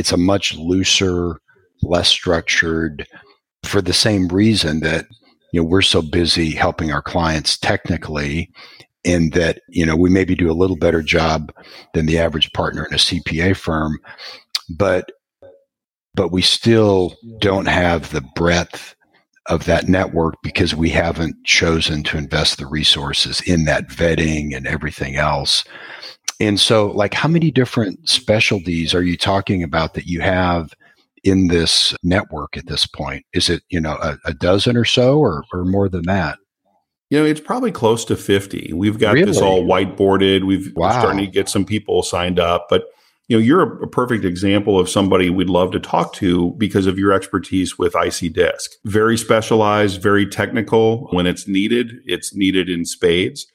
[0.00, 1.38] It's a much looser,
[1.82, 3.06] less structured,
[3.64, 5.04] for the same reason that
[5.52, 8.50] you know we're so busy helping our clients technically
[9.04, 11.52] and that you know we maybe do a little better job
[11.92, 13.98] than the average partner in a CPA firm
[14.70, 15.12] but
[16.14, 18.94] but we still don't have the breadth
[19.46, 24.66] of that network because we haven't chosen to invest the resources in that vetting and
[24.66, 25.64] everything else
[26.40, 30.72] and so like how many different specialties are you talking about that you have
[31.22, 33.24] in this network at this point?
[33.34, 36.38] Is it, you know, a, a dozen or so or, or more than that?
[37.10, 38.72] You know, it's probably close to 50.
[38.72, 39.26] We've got really?
[39.26, 40.44] this all whiteboarded.
[40.44, 40.92] We've wow.
[40.92, 42.84] starting to get some people signed up, but
[43.26, 46.86] you know, you're a, a, perfect example of somebody we'd love to talk to because
[46.86, 48.72] of your expertise with IC-DISC.
[48.86, 51.06] Very specialized, very technical.
[51.12, 53.46] When it's needed, it's needed in spades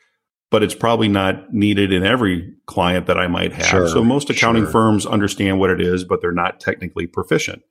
[0.51, 3.65] but it's probably not needed in every client that I might have.
[3.65, 4.71] Sure, so most accounting sure.
[4.71, 7.61] firms understand what it is, but they're not technically proficient.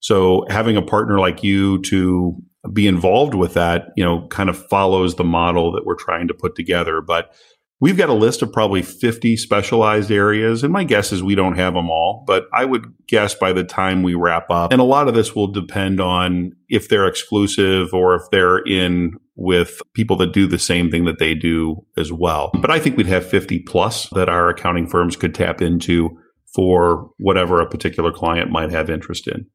[0.00, 2.36] So having a partner like you to
[2.72, 6.34] be involved with that, you know, kind of follows the model that we're trying to
[6.34, 7.00] put together.
[7.00, 7.34] But
[7.78, 11.56] We've got a list of probably 50 specialized areas, and my guess is we don't
[11.56, 14.84] have them all, but I would guess by the time we wrap up, and a
[14.84, 20.16] lot of this will depend on if they're exclusive or if they're in with people
[20.16, 22.50] that do the same thing that they do as well.
[22.54, 26.18] But I think we'd have 50 plus that our accounting firms could tap into
[26.54, 29.46] for whatever a particular client might have interest in.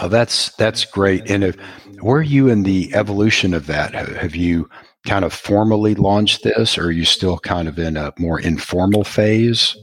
[0.00, 1.28] Oh, that's that's great.
[1.28, 1.56] And if
[2.00, 3.94] where you in the evolution of that?
[3.94, 4.68] Have you
[5.08, 9.04] kind of formally launched this, or are you still kind of in a more informal
[9.04, 9.76] phase?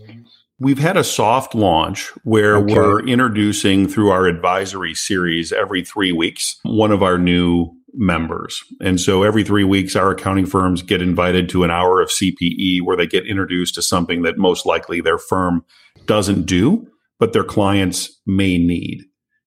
[0.60, 2.74] We've had a soft launch where okay.
[2.74, 8.64] we're introducing through our advisory series every three weeks one of our new members.
[8.82, 12.82] And so every three weeks, our accounting firms get invited to an hour of CPE
[12.84, 15.66] where they get introduced to something that most likely their firm
[16.06, 16.88] doesn't do,
[17.20, 19.04] but their clients may need.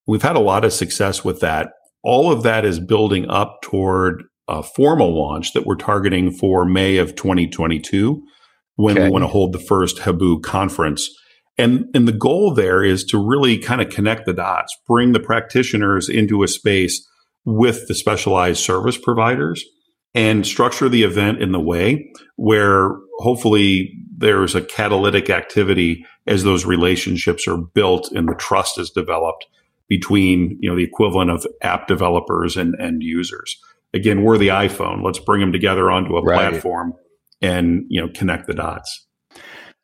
[0.06, 1.72] We've had a lot of success with that.
[2.02, 6.96] All of that is building up toward a formal launch that we're targeting for May
[6.96, 8.22] of 2022
[8.76, 9.04] when okay.
[9.04, 11.10] we want to hold the first Habu conference.
[11.58, 15.20] And, and the goal there is to really kind of connect the dots, bring the
[15.20, 17.06] practitioners into a space
[17.44, 19.64] with the specialized service providers
[20.14, 26.64] and structure the event in the way where hopefully there's a catalytic activity as those
[26.64, 29.46] relationships are built and the trust is developed
[29.88, 33.58] between, you know, the equivalent of app developers and end users
[33.94, 35.02] again, we're the iPhone.
[35.02, 36.50] Let's bring them together onto a right.
[36.50, 36.94] platform
[37.40, 39.06] and you know connect the dots.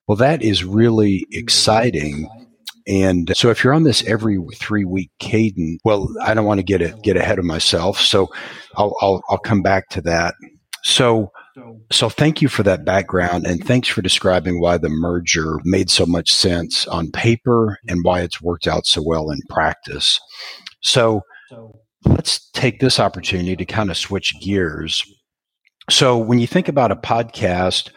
[0.07, 2.29] Well, that is really exciting.
[2.87, 6.65] And so if you're on this every three week cadence, well, I don't want to
[6.65, 7.99] get it, get ahead of myself.
[7.99, 8.29] So
[8.77, 10.35] I'll, I'll, I'll come back to that.
[10.83, 11.33] So,
[11.91, 16.05] so thank you for that background and thanks for describing why the merger made so
[16.05, 20.21] much sense on paper and why it's worked out so well in practice.
[20.83, 21.23] So
[22.05, 25.03] let's take this opportunity to kind of switch gears.
[25.91, 27.91] So, when you think about a podcast,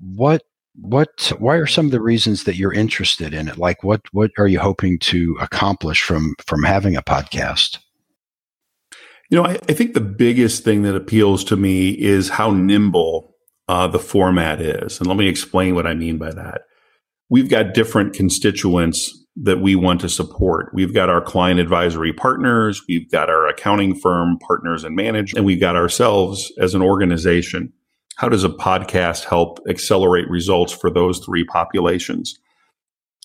[0.00, 0.42] what
[0.80, 3.58] what why are some of the reasons that you're interested in it?
[3.58, 7.78] Like, what what are you hoping to accomplish from from having a podcast?
[9.30, 13.34] You know, I, I think the biggest thing that appeals to me is how nimble
[13.68, 16.62] uh, the format is, and let me explain what I mean by that.
[17.28, 19.12] We've got different constituents
[19.42, 20.70] that we want to support.
[20.74, 25.44] We've got our client advisory partners, we've got our accounting firm partners and manage, and
[25.44, 27.72] we've got ourselves as an organization.
[28.16, 32.36] How does a podcast help accelerate results for those three populations?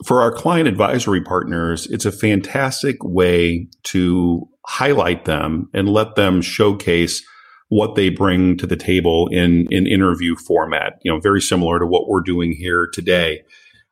[0.05, 6.41] For our client advisory partners, it's a fantastic way to highlight them and let them
[6.41, 7.24] showcase
[7.70, 10.99] what they bring to the table in in interview format.
[11.03, 13.43] You know, very similar to what we're doing here today.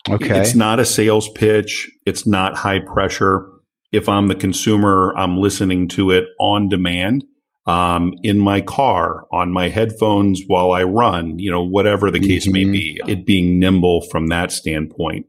[0.09, 0.39] Okay.
[0.39, 1.89] It's not a sales pitch.
[2.05, 3.47] It's not high pressure.
[3.91, 7.25] If I'm the consumer, I'm listening to it on demand,
[7.65, 12.45] um, in my car, on my headphones while I run, you know, whatever the case
[12.45, 12.53] mm-hmm.
[12.53, 15.27] may be, it being nimble from that standpoint.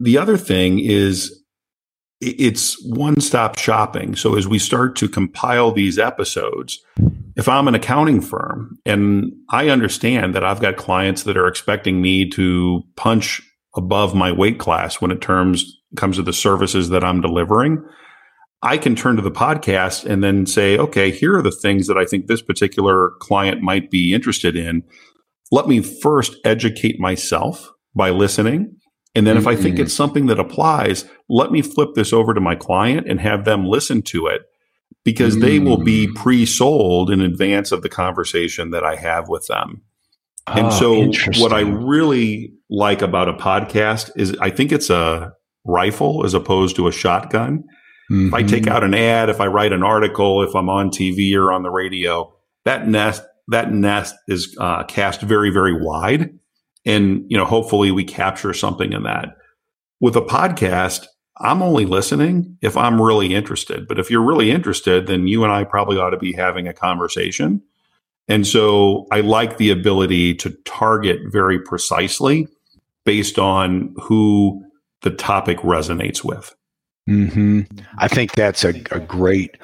[0.00, 1.42] The other thing is
[2.20, 4.16] it's one stop shopping.
[4.16, 6.80] So as we start to compile these episodes,
[7.36, 12.00] if I'm an accounting firm and I understand that I've got clients that are expecting
[12.00, 13.42] me to punch
[13.76, 17.84] above my weight class when it terms comes to the services that I'm delivering,
[18.62, 21.98] I can turn to the podcast and then say, okay, here are the things that
[21.98, 24.82] I think this particular client might be interested in.
[25.52, 28.76] Let me first educate myself by listening.
[29.14, 29.42] And then mm-hmm.
[29.42, 29.84] if I think mm-hmm.
[29.84, 33.66] it's something that applies, let me flip this over to my client and have them
[33.66, 34.42] listen to it
[35.04, 35.42] because mm.
[35.42, 36.14] they will be mm.
[36.14, 39.82] pre-sold in advance of the conversation that I have with them.
[40.46, 45.32] And oh, so what I really like about a podcast is I think it's a
[45.64, 47.64] rifle as opposed to a shotgun.
[48.10, 48.28] Mm-hmm.
[48.28, 48.72] If I take mm-hmm.
[48.72, 51.70] out an ad, if I write an article, if I'm on TV or on the
[51.70, 52.34] radio,
[52.64, 56.38] that nest that nest is uh, cast very very wide,
[56.84, 59.36] and you know hopefully we capture something in that.
[60.00, 61.06] With a podcast,
[61.38, 63.88] I'm only listening if I'm really interested.
[63.88, 66.74] But if you're really interested, then you and I probably ought to be having a
[66.74, 67.62] conversation.
[68.28, 72.48] And so I like the ability to target very precisely
[73.04, 74.64] based on who
[75.02, 76.54] the topic resonates with.
[77.08, 77.60] Mm-hmm.
[77.98, 79.58] I think that's a, a great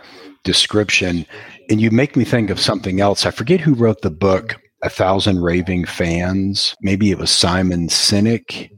[0.44, 1.24] description.
[1.70, 3.24] And you make me think of something else.
[3.24, 6.74] I forget who wrote the book, A Thousand Raving Fans.
[6.82, 8.70] Maybe it was Simon Sinek.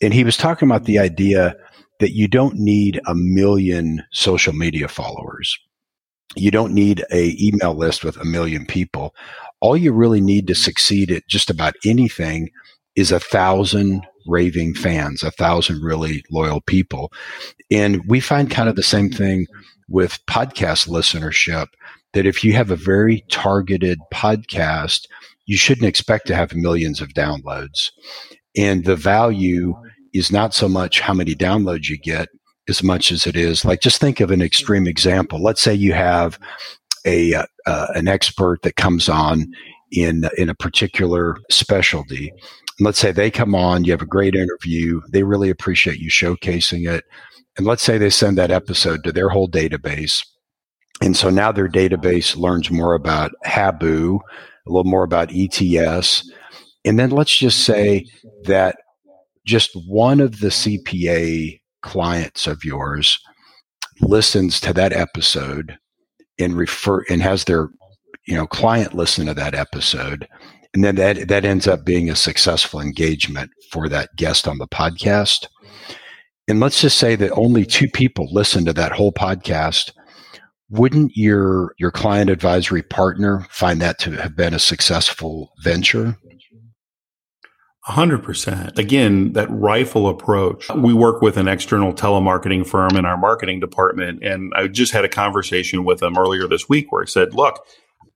[0.00, 1.56] And he was talking about the idea
[1.98, 5.58] that you don't need a million social media followers.
[6.36, 9.14] You don't need a email list with a million people.
[9.60, 10.62] All you really need to mm-hmm.
[10.62, 12.50] succeed at just about anything
[12.96, 17.12] is a thousand raving fans, a thousand really loyal people.
[17.70, 19.46] And we find kind of the same thing
[19.88, 21.68] with podcast listenership
[22.12, 25.06] that if you have a very targeted podcast,
[25.46, 27.90] you shouldn't expect to have millions of downloads.
[28.56, 29.74] And the value
[30.12, 32.28] is not so much how many downloads you get
[32.68, 35.42] as much as it is like just think of an extreme example.
[35.42, 36.38] Let's say you have
[37.04, 39.46] a uh, uh, an expert that comes on
[39.92, 42.32] in in a particular specialty.
[42.80, 46.88] let's say they come on, you have a great interview, they really appreciate you showcasing
[46.88, 47.04] it.
[47.56, 50.24] And let's say they send that episode to their whole database.
[51.00, 54.20] And so now their database learns more about Habu,
[54.66, 56.30] a little more about ETS.
[56.84, 58.04] And then let's just say
[58.44, 58.76] that
[59.44, 63.18] just one of the CPA clients of yours
[64.00, 65.76] listens to that episode
[66.38, 67.68] and refer and has their
[68.26, 70.28] you know client listen to that episode
[70.74, 74.68] and then that that ends up being a successful engagement for that guest on the
[74.68, 75.48] podcast.
[76.46, 79.92] And let's just say that only two people listen to that whole podcast.
[80.70, 86.16] Wouldn't your your client advisory partner find that to have been a successful venture
[87.88, 88.78] 100%.
[88.78, 90.68] Again, that rifle approach.
[90.74, 94.22] We work with an external telemarketing firm in our marketing department.
[94.22, 97.64] And I just had a conversation with them earlier this week where I said, look,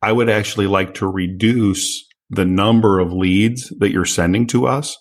[0.02, 4.98] I would actually like to reduce the number of leads that you're sending to us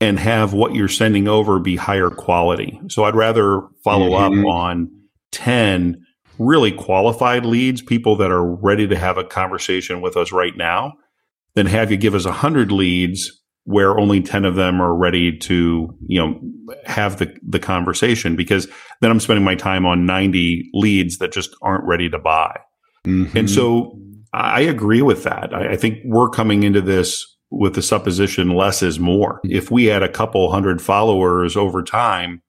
[0.00, 2.80] and have what you're sending over be higher quality.
[2.88, 4.40] So I'd rather follow mm-hmm.
[4.40, 4.90] up on
[5.32, 6.04] 10
[6.38, 10.94] really qualified leads, people that are ready to have a conversation with us right now,
[11.54, 15.96] than have you give us 100 leads where only 10 of them are ready to,
[16.06, 16.40] you know,
[16.86, 18.66] have the, the conversation because
[19.00, 22.58] then I'm spending my time on 90 leads that just aren't ready to buy.
[23.06, 23.36] Mm-hmm.
[23.36, 23.98] And so
[24.32, 25.54] I agree with that.
[25.54, 29.40] I, I think we're coming into this with the supposition less is more.
[29.44, 32.42] If we had a couple hundred followers over time,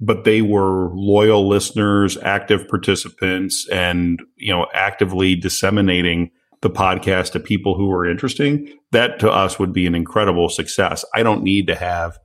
[0.00, 6.30] but they were loyal listeners, active participants, and you know, actively disseminating
[6.62, 11.04] the podcast to people who are interesting, that to us would be an incredible success.
[11.14, 12.18] I don't need to have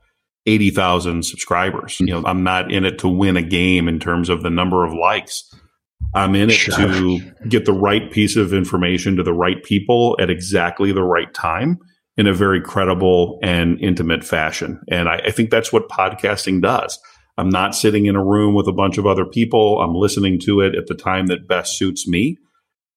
[0.45, 1.99] 80,000 subscribers.
[1.99, 4.85] You know, I'm not in it to win a game in terms of the number
[4.85, 5.43] of likes.
[6.13, 6.77] I'm in it sure.
[6.77, 7.19] to
[7.49, 11.79] get the right piece of information to the right people at exactly the right time
[12.15, 14.79] in a very credible and intimate fashion.
[14.89, 16.97] And I, I think that's what podcasting does.
[17.37, 19.81] I'm not sitting in a room with a bunch of other people.
[19.81, 22.37] I'm listening to it at the time that best suits me.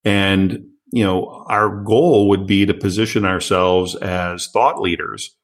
[0.04, 5.34] And you know, our goal would be to position ourselves as thought leaders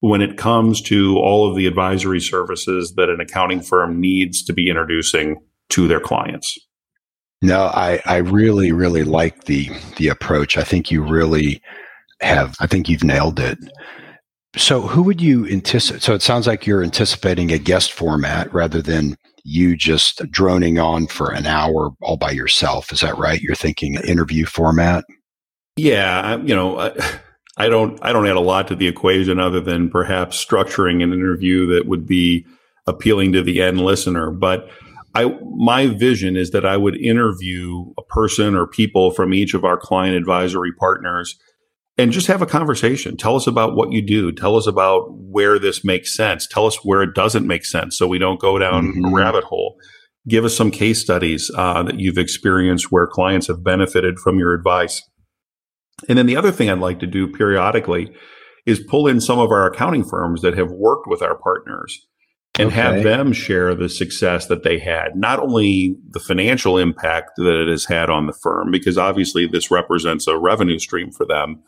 [0.00, 4.52] when it comes to all of the advisory services that an accounting firm needs to
[4.52, 5.36] be introducing
[5.70, 6.58] to their clients.
[7.40, 10.56] No, I, I really, really like the the approach.
[10.56, 11.60] I think you really
[12.20, 13.58] have I think you've nailed it.
[14.56, 16.02] So who would you anticipate?
[16.02, 21.06] So it sounds like you're anticipating a guest format rather than you just droning on
[21.06, 22.92] for an hour all by yourself.
[22.92, 23.40] Is that right?
[23.40, 25.04] You're thinking interview format?
[25.76, 26.92] Yeah, you know, I,
[27.58, 31.12] I don't I don't add a lot to the equation other than perhaps structuring an
[31.12, 32.46] interview that would be
[32.86, 34.68] appealing to the end listener, but
[35.14, 39.64] I my vision is that I would interview a person or people from each of
[39.64, 41.38] our client advisory partners
[41.98, 43.16] and just have a conversation.
[43.16, 44.32] Tell us about what you do.
[44.32, 46.46] Tell us about where this makes sense.
[46.46, 49.06] Tell us where it doesn't make sense so we don't go down mm-hmm.
[49.06, 49.76] a rabbit hole.
[50.28, 54.54] Give us some case studies uh, that you've experienced where clients have benefited from your
[54.54, 55.02] advice.
[56.08, 58.12] And then the other thing I'd like to do periodically
[58.64, 62.06] is pull in some of our accounting firms that have worked with our partners
[62.58, 62.76] and okay.
[62.76, 67.68] have them share the success that they had, not only the financial impact that it
[67.68, 71.62] has had on the firm, because obviously this represents a revenue stream for them,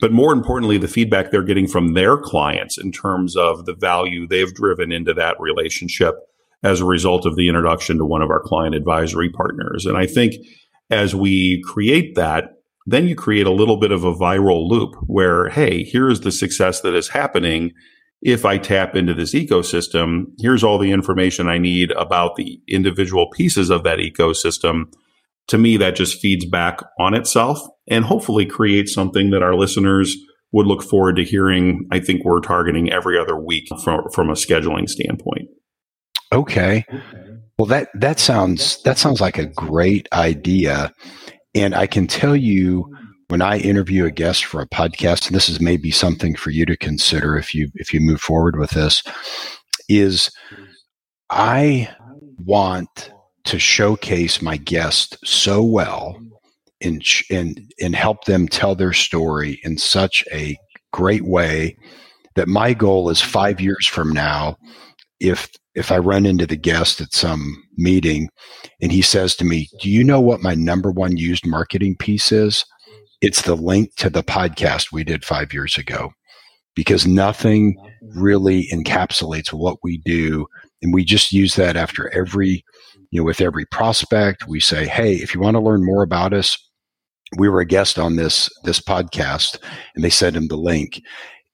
[0.00, 4.26] but more importantly, the feedback they're getting from their clients in terms of the value
[4.26, 6.14] they've driven into that relationship
[6.62, 9.86] as a result of the introduction to one of our client advisory partners.
[9.86, 10.34] And I think
[10.90, 12.54] as we create that,
[12.86, 16.80] then you create a little bit of a viral loop where, hey, here's the success
[16.80, 17.72] that is happening
[18.20, 23.30] if I tap into this ecosystem, here's all the information I need about the individual
[23.30, 24.92] pieces of that ecosystem.
[25.48, 30.16] To me, that just feeds back on itself and hopefully creates something that our listeners
[30.52, 31.86] would look forward to hearing.
[31.90, 35.48] I think we're targeting every other week from, from a scheduling standpoint.
[36.32, 36.84] Okay.
[37.58, 40.92] Well, that, that sounds, that sounds like a great idea.
[41.54, 42.94] And I can tell you,
[43.28, 46.64] when I interview a guest for a podcast, and this is maybe something for you
[46.66, 49.02] to consider if you if you move forward with this,
[49.88, 50.30] is
[51.30, 51.94] I
[52.38, 53.10] want
[53.44, 56.20] to showcase my guest so well
[56.80, 60.56] and and and help them tell their story in such a
[60.92, 61.76] great way
[62.36, 64.56] that my goal is 5 years from now
[65.20, 68.28] if if I run into the guest at some meeting
[68.80, 72.32] and he says to me, "Do you know what my number one used marketing piece
[72.32, 72.64] is?"
[73.20, 76.12] it's the link to the podcast we did five years ago
[76.74, 77.76] because nothing
[78.14, 80.46] really encapsulates what we do.
[80.82, 82.64] And we just use that after every,
[83.10, 84.46] you know, with every prospect.
[84.46, 86.58] We say, Hey, if you want to learn more about us,
[87.36, 89.58] we were a guest on this, this podcast
[89.94, 91.02] and they sent him the link.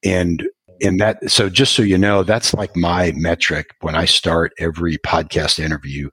[0.03, 0.47] And,
[0.81, 4.97] and that, so just so you know, that's like my metric when I start every
[4.99, 6.09] podcast interview.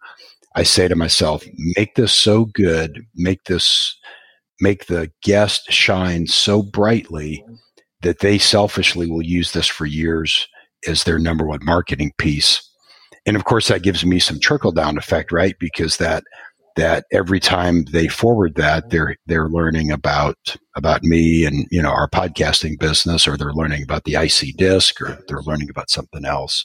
[0.55, 1.45] I say to myself,
[1.77, 3.97] make this so good, make this
[4.63, 7.45] make the guest shine so brightly
[8.03, 10.47] that they selfishly will use this for years
[10.87, 12.72] as their number one marketing piece.
[13.27, 15.57] And of course, that gives me some trickle down effect, right?
[15.59, 16.25] Because that
[16.77, 21.91] that every time they forward that, they're they're learning about about me and you know
[21.91, 26.65] our podcasting business, or they're learning about the IC-DISC, or they're learning about something else.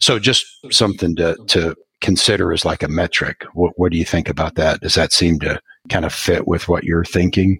[0.00, 3.44] So just something to to consider as like a metric.
[3.54, 4.80] What, what do you think about that?
[4.80, 7.58] Does that seem to kind of fit with what you're thinking?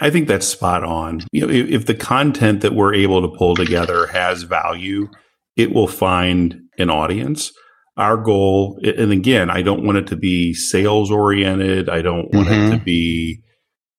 [0.00, 1.24] I think that's spot on.
[1.32, 5.08] You know, if, if, the content that we're able to pull together has value,
[5.56, 7.52] it will find an audience.
[7.96, 11.88] Our goal, and again, I don't want it to be sales oriented.
[11.88, 12.52] I don't want mm-hmm.
[12.52, 12.84] it to mm-hmm.
[12.84, 13.42] be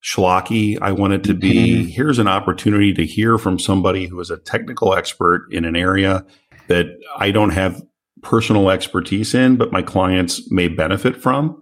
[0.03, 0.77] schlocky.
[0.81, 1.88] I want it to be mm-hmm.
[1.88, 6.25] here's an opportunity to hear from somebody who is a technical expert in an area
[6.67, 7.81] that I don't have
[8.21, 11.59] personal expertise in, but my clients may benefit from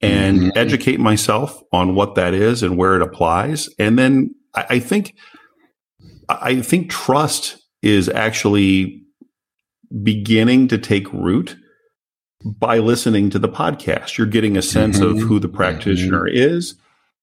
[0.00, 0.50] and mm-hmm.
[0.54, 3.68] educate myself on what that is and where it applies.
[3.78, 5.14] And then I, I think,
[6.28, 9.02] I think trust is actually
[10.02, 11.56] beginning to take root
[12.44, 14.16] by listening to the podcast.
[14.16, 15.18] You're getting a sense mm-hmm.
[15.18, 16.36] of who the practitioner mm-hmm.
[16.36, 16.74] is.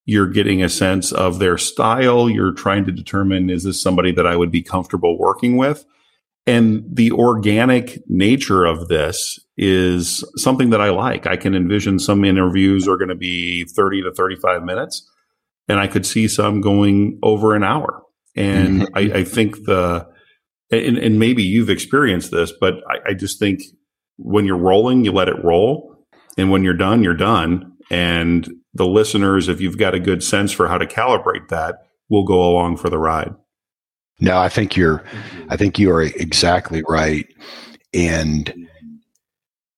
[0.04, 2.30] You're getting a sense of their style.
[2.30, 5.84] You're trying to determine is this somebody that I would be comfortable working with?
[6.46, 11.26] And the organic nature of this is something that I like.
[11.26, 15.10] I can envision some interviews are going to be 30 to 35 minutes,
[15.68, 18.02] and I could see some going over an hour.
[18.36, 18.94] And mm-hmm.
[18.94, 20.06] I, I, think the,
[20.70, 23.62] and, and, maybe you've experienced this, but I, I just think
[24.16, 25.94] when you're rolling, you let it roll.
[26.36, 27.72] And when you're done, you're done.
[27.90, 31.76] And the listeners, if you've got a good sense for how to calibrate that,
[32.08, 33.34] will go along for the ride.
[34.20, 35.04] No, I think you're,
[35.48, 37.26] I think you are exactly right.
[37.92, 38.68] And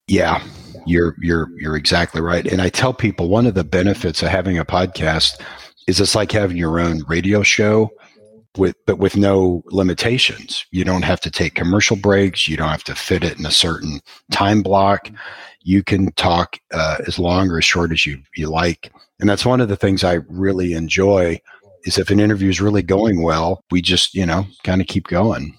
[0.07, 0.43] yeah,
[0.87, 2.47] you're, you're, you're exactly right.
[2.47, 5.41] And I tell people one of the benefits of having a podcast
[5.87, 7.91] is it's like having your own radio show
[8.57, 10.65] with but with no limitations.
[10.71, 12.49] You don't have to take commercial breaks.
[12.49, 15.11] You don't have to fit it in a certain time block.
[15.63, 19.47] You can talk uh, as long or as short as you you like, and that's
[19.47, 21.41] one of the things I really enjoy.
[21.85, 25.07] Is if an interview is really going well, we just you know kind of keep
[25.07, 25.57] going.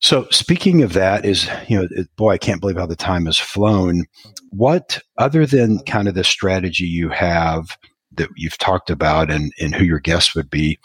[0.00, 3.38] So speaking of that, is you know, boy, I can't believe how the time has
[3.38, 4.04] flown.
[4.50, 7.76] What other than kind of the strategy you have
[8.12, 10.78] that you've talked about and, and who your guests would be,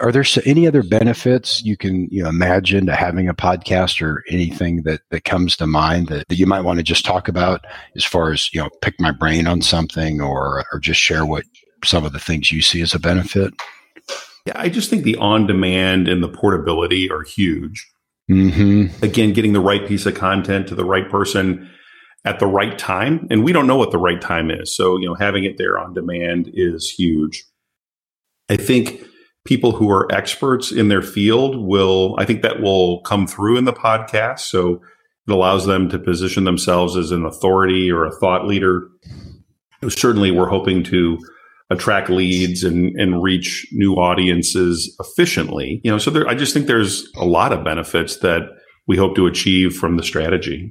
[0.00, 4.24] are there any other benefits you can you know, imagine to having a podcast or
[4.28, 7.64] anything that, that comes to mind that, that you might want to just talk about
[7.94, 11.44] as far as you know pick my brain on something or or just share what
[11.84, 13.54] some of the things you see as a benefit?
[14.46, 17.86] Yeah i just think the on demand and the portability are huge.
[18.30, 19.02] Mm-hmm.
[19.02, 21.70] again getting the right piece of content to the right person
[22.26, 25.06] at the right time and we don't know what the right time is so you
[25.06, 27.44] know having it there on demand is huge.
[28.50, 29.02] I think
[29.48, 33.64] people who are experts in their field will, I think that will come through in
[33.64, 34.40] the podcast.
[34.40, 34.82] So
[35.26, 38.86] it allows them to position themselves as an authority or a thought leader.
[39.88, 41.18] Certainly, we're hoping to
[41.70, 45.80] attract leads and, and reach new audiences efficiently.
[45.82, 48.42] You know, so there, I just think there's a lot of benefits that
[48.86, 50.70] we hope to achieve from the strategy.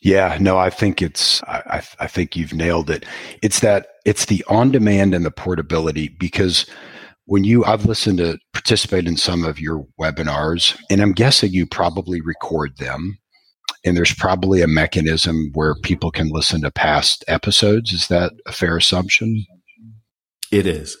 [0.00, 3.04] Yeah, no, I think it's, I, I think you've nailed it.
[3.42, 6.66] It's that, it's the on demand and the portability because
[7.28, 11.66] when you i've listened to participate in some of your webinars and i'm guessing you
[11.66, 13.18] probably record them.
[13.84, 17.92] And there's probably a mechanism where people can listen to past episodes.
[17.92, 19.46] Is that a fair assumption?
[20.50, 20.96] It is.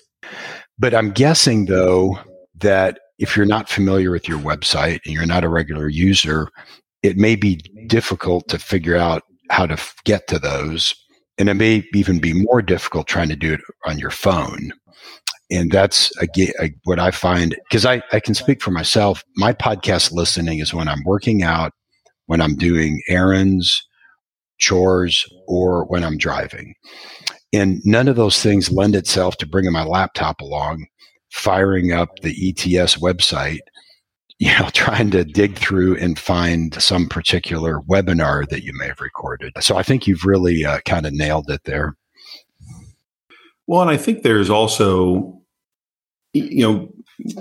[0.78, 2.18] But i'm guessing though
[2.60, 6.48] that if you're not familiar with your website and you're not a regular user
[7.02, 7.56] it may be
[7.86, 10.94] difficult to figure out how to get to those.
[11.38, 14.72] And it may even be more difficult trying to do it on your phone
[15.50, 16.52] and that's again
[16.84, 19.24] what I find because I, I can speak for myself.
[19.36, 21.72] My podcast listening is when I'm working out,
[22.26, 23.86] when I'm doing errands,
[24.58, 26.74] chores, or when I'm driving.
[27.52, 30.86] And none of those things lend itself to bringing my laptop along,
[31.30, 33.60] firing up the ETS website,
[34.38, 39.00] you know, trying to dig through and find some particular webinar that you may have
[39.00, 39.52] recorded.
[39.60, 41.96] So I think you've really uh, kind of nailed it there.
[43.66, 45.37] Well, and I think there's also
[46.32, 46.88] you know,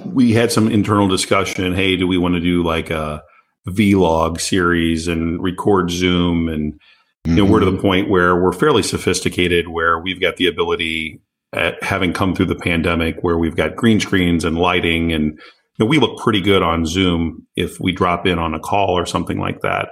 [0.06, 1.74] we had some internal discussion.
[1.74, 3.24] Hey, do we want to do like a
[3.68, 6.50] vlog series and record Zoom?
[6.50, 6.80] And
[7.26, 7.52] you know, mm-hmm.
[7.52, 7.82] we're to the mm-hmm.
[7.82, 11.22] point where we're fairly sophisticated, where we've got the ability
[11.54, 15.86] at having come through the pandemic, where we've got green screens and lighting, and you
[15.86, 19.06] know, we look pretty good on Zoom if we drop in on a call or
[19.06, 19.90] something like that.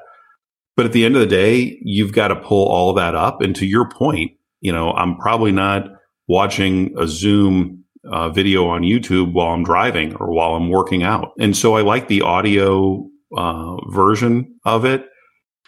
[0.76, 3.42] But at the end of the day, you've got to pull all that up.
[3.42, 5.88] And to your point, you know, I'm probably not
[6.28, 11.32] watching a Zoom uh, video on YouTube while I'm driving or while I'm working out.
[11.40, 15.06] And so I like the audio uh, version of it.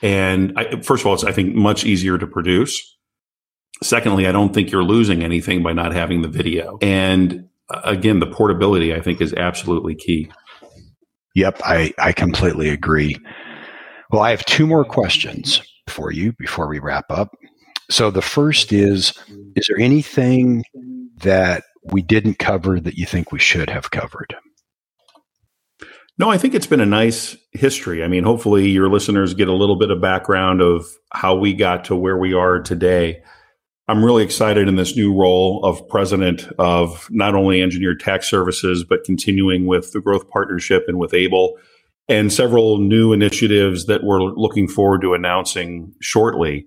[0.01, 2.95] And I, first of all, it's, I think, much easier to produce.
[3.81, 6.77] Secondly, I don't think you're losing anything by not having the video.
[6.81, 10.31] And uh, again, the portability, I think, is absolutely key.
[11.35, 13.17] Yep, I, I completely agree.
[14.11, 17.35] Well, I have two more questions for you before we wrap up.
[17.89, 19.13] So the first is
[19.55, 20.63] Is there anything
[21.21, 24.35] that we didn't cover that you think we should have covered?
[26.19, 28.03] No, I think it's been a nice history.
[28.03, 31.85] I mean, hopefully your listeners get a little bit of background of how we got
[31.85, 33.21] to where we are today.
[33.87, 38.83] I'm really excited in this new role of president of not only engineered tax services,
[38.83, 41.57] but continuing with the growth partnership and with Able
[42.09, 46.65] and several new initiatives that we're looking forward to announcing shortly.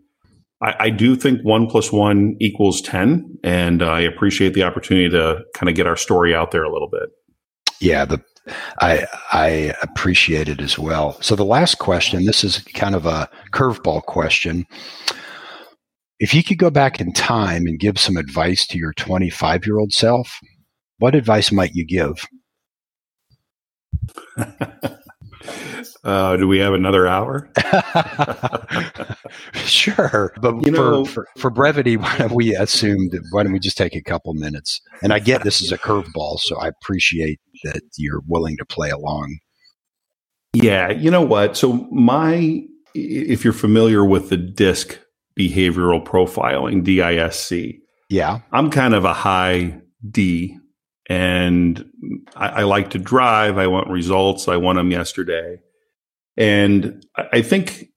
[0.63, 3.39] I, I, do think one plus one equals 10.
[3.43, 6.89] And I appreciate the opportunity to kind of get our story out there a little
[6.89, 7.09] bit.
[7.81, 8.23] Yeah, the
[8.81, 11.21] I I appreciate it as well.
[11.23, 14.67] So the last question, this is kind of a curveball question.
[16.19, 19.79] If you could go back in time and give some advice to your 25 year
[19.79, 20.39] old self,
[20.99, 22.27] what advice might you give?
[26.03, 27.51] Uh, do we have another hour?
[29.55, 33.23] sure, but you know, for, for, for, brevity, why don't we assume that?
[33.31, 34.81] Why don't we just take a couple minutes?
[35.03, 38.91] And I get this is a curveball, so I appreciate that you're willing to play
[38.91, 39.39] along.
[40.55, 41.57] Yeah, you know what?
[41.57, 42.63] So my,
[42.95, 44.99] if you're familiar with the DISC
[45.39, 47.77] behavioral profiling, DISC,
[48.09, 50.57] yeah, I'm kind of a high D
[51.09, 51.85] and
[52.37, 53.59] I, I, like to drive.
[53.59, 54.49] I want results.
[54.49, 55.59] I want them yesterday.
[56.37, 57.89] And I think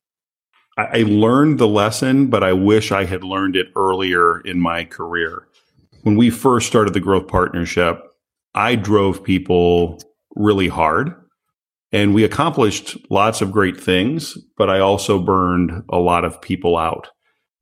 [0.77, 5.47] I learned the lesson, but I wish I had learned it earlier in my career.
[6.01, 8.01] When we first started the growth partnership,
[8.55, 9.99] I drove people
[10.35, 11.15] really hard
[11.93, 16.75] and we accomplished lots of great things, but I also burned a lot of people
[16.75, 17.09] out.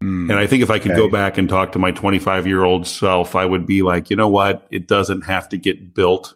[0.02, 1.00] Mm, and I think if I could okay.
[1.02, 4.16] go back and talk to my 25 year old self, I would be like, you
[4.16, 4.66] know what?
[4.72, 6.34] It doesn't have to get built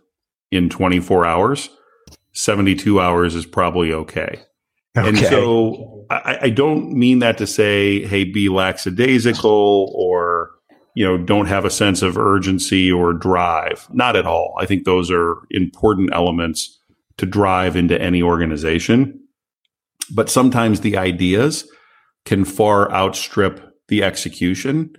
[0.52, 1.70] in 24 hours.
[2.36, 4.40] 72 hours is probably okay.
[4.98, 5.08] okay.
[5.08, 10.52] And so I, I, don't mean that to say, hey, be lackadaisical or,
[10.96, 13.88] you know, don't have a sense of urgency or drive.
[13.92, 14.56] Not at all.
[14.60, 16.78] I think those are important elements
[17.18, 19.20] to drive into any organization.
[20.14, 21.68] But sometimes the ideas
[22.26, 24.94] can far outstrip the execution.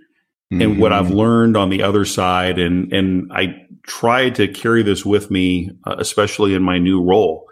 [0.53, 0.63] Mm-hmm.
[0.63, 1.17] And what I've mm-hmm.
[1.17, 5.97] learned on the other side, and, and I try to carry this with me, uh,
[5.99, 7.47] especially in my new role,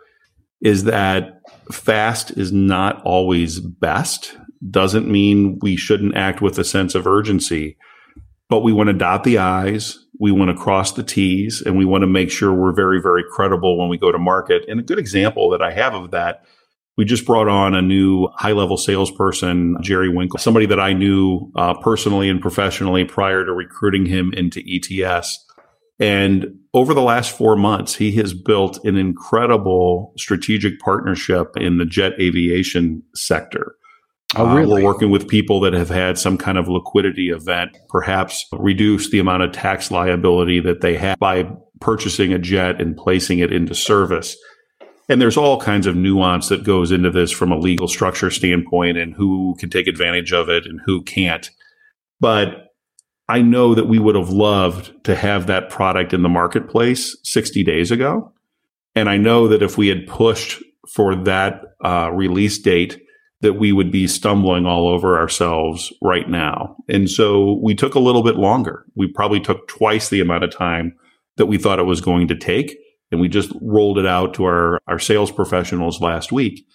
[0.61, 4.37] is that fast is not always best.
[4.71, 7.77] Doesn't mean we shouldn't act with a sense of urgency,
[8.49, 11.85] but we want to dot the I's, we want to cross the T's and we
[11.85, 14.65] want to make sure we're very, very credible when we go to market.
[14.69, 16.45] And a good example that I have of that,
[16.97, 21.51] we just brought on a new high level salesperson, Jerry Winkle, somebody that I knew
[21.57, 25.44] uh, personally and professionally prior to recruiting him into ETS.
[26.01, 31.87] And over the last four months, he has built an incredible strategic partnership in the
[31.87, 33.77] jet aviation sector.
[34.37, 34.83] Oh, really?
[34.83, 39.11] Uh, we're working with people that have had some kind of liquidity event, perhaps reduce
[39.11, 41.49] the amount of tax liability that they have by
[41.81, 44.37] purchasing a jet and placing it into service.
[45.09, 48.97] And there's all kinds of nuance that goes into this from a legal structure standpoint
[48.97, 51.49] and who can take advantage of it and who can't.
[52.21, 52.64] But
[53.29, 57.63] I know that we would have loved to have that product in the marketplace 60
[57.63, 58.33] days ago.
[58.95, 63.01] And I know that if we had pushed for that uh, release date
[63.41, 66.77] that we would be stumbling all over ourselves right now.
[66.89, 68.87] And so we took a little bit longer.
[68.95, 70.97] We probably took twice the amount of time
[71.37, 72.79] that we thought it was going to take.
[73.11, 76.67] And we just rolled it out to our, our sales professionals last week.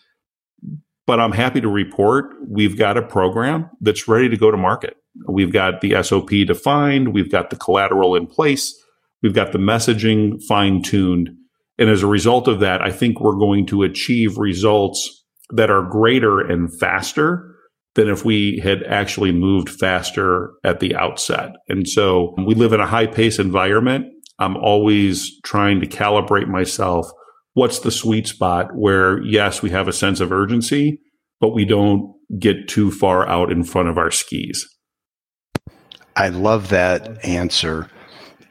[1.08, 4.95] But I'm happy to report we've got a program that's ready to go to market.
[5.28, 7.14] We've got the SOP defined.
[7.14, 8.74] We've got the collateral in place.
[9.22, 11.30] We've got the messaging fine tuned.
[11.78, 15.84] And as a result of that, I think we're going to achieve results that are
[15.84, 17.55] greater and faster
[17.95, 21.51] than if we had actually moved faster at the outset.
[21.68, 24.05] And so we live in a high pace environment.
[24.38, 27.10] I'm always trying to calibrate myself.
[27.53, 31.01] What's the sweet spot where, yes, we have a sense of urgency,
[31.41, 34.66] but we don't get too far out in front of our skis?
[36.20, 37.89] I love that answer.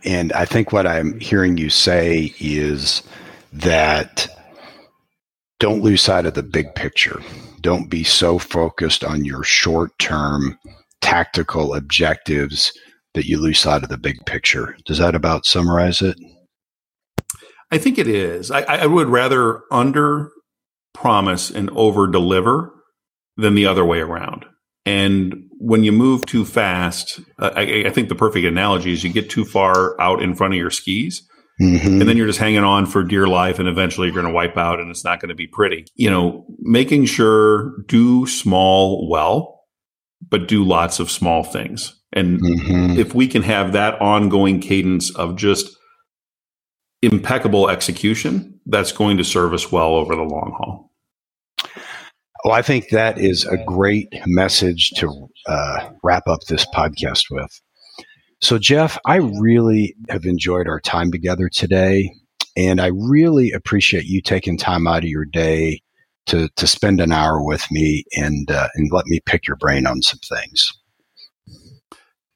[0.02, 3.02] And I think what I'm hearing you say is
[3.52, 4.26] that
[5.60, 7.20] don't lose sight of the big picture.
[7.60, 10.58] Don't be so focused on your short term
[11.02, 12.72] tactical objectives
[13.12, 14.74] that you lose sight of the big picture.
[14.86, 16.16] Does that about summarize it?
[17.70, 18.50] I think it is.
[18.50, 20.30] I, I would rather under
[20.94, 22.72] promise and over deliver
[23.36, 24.46] than the other way around.
[24.86, 29.28] And when you move too fast, I, I, think the perfect analogy is you get
[29.28, 31.28] too far out in front of your skis
[31.60, 32.00] Mm-hmm.
[32.00, 34.56] And then you're just hanging on for dear life and eventually you're going to wipe
[34.56, 35.86] out and it's not going to be pretty.
[35.94, 39.64] You know, making sure do small well,
[40.28, 42.00] but do lots of small things.
[42.12, 42.98] And mm-hmm.
[42.98, 45.76] if we can have that ongoing cadence of just
[47.02, 50.87] impeccable execution, that's going to serve us well over the long haul.
[52.44, 57.60] Well, I think that is a great message to uh, wrap up this podcast with.
[58.40, 62.12] So, Jeff, I really have enjoyed our time together today.
[62.56, 65.80] And I really appreciate you taking time out of your day
[66.26, 69.86] to, to spend an hour with me and, uh, and let me pick your brain
[69.86, 70.72] on some things.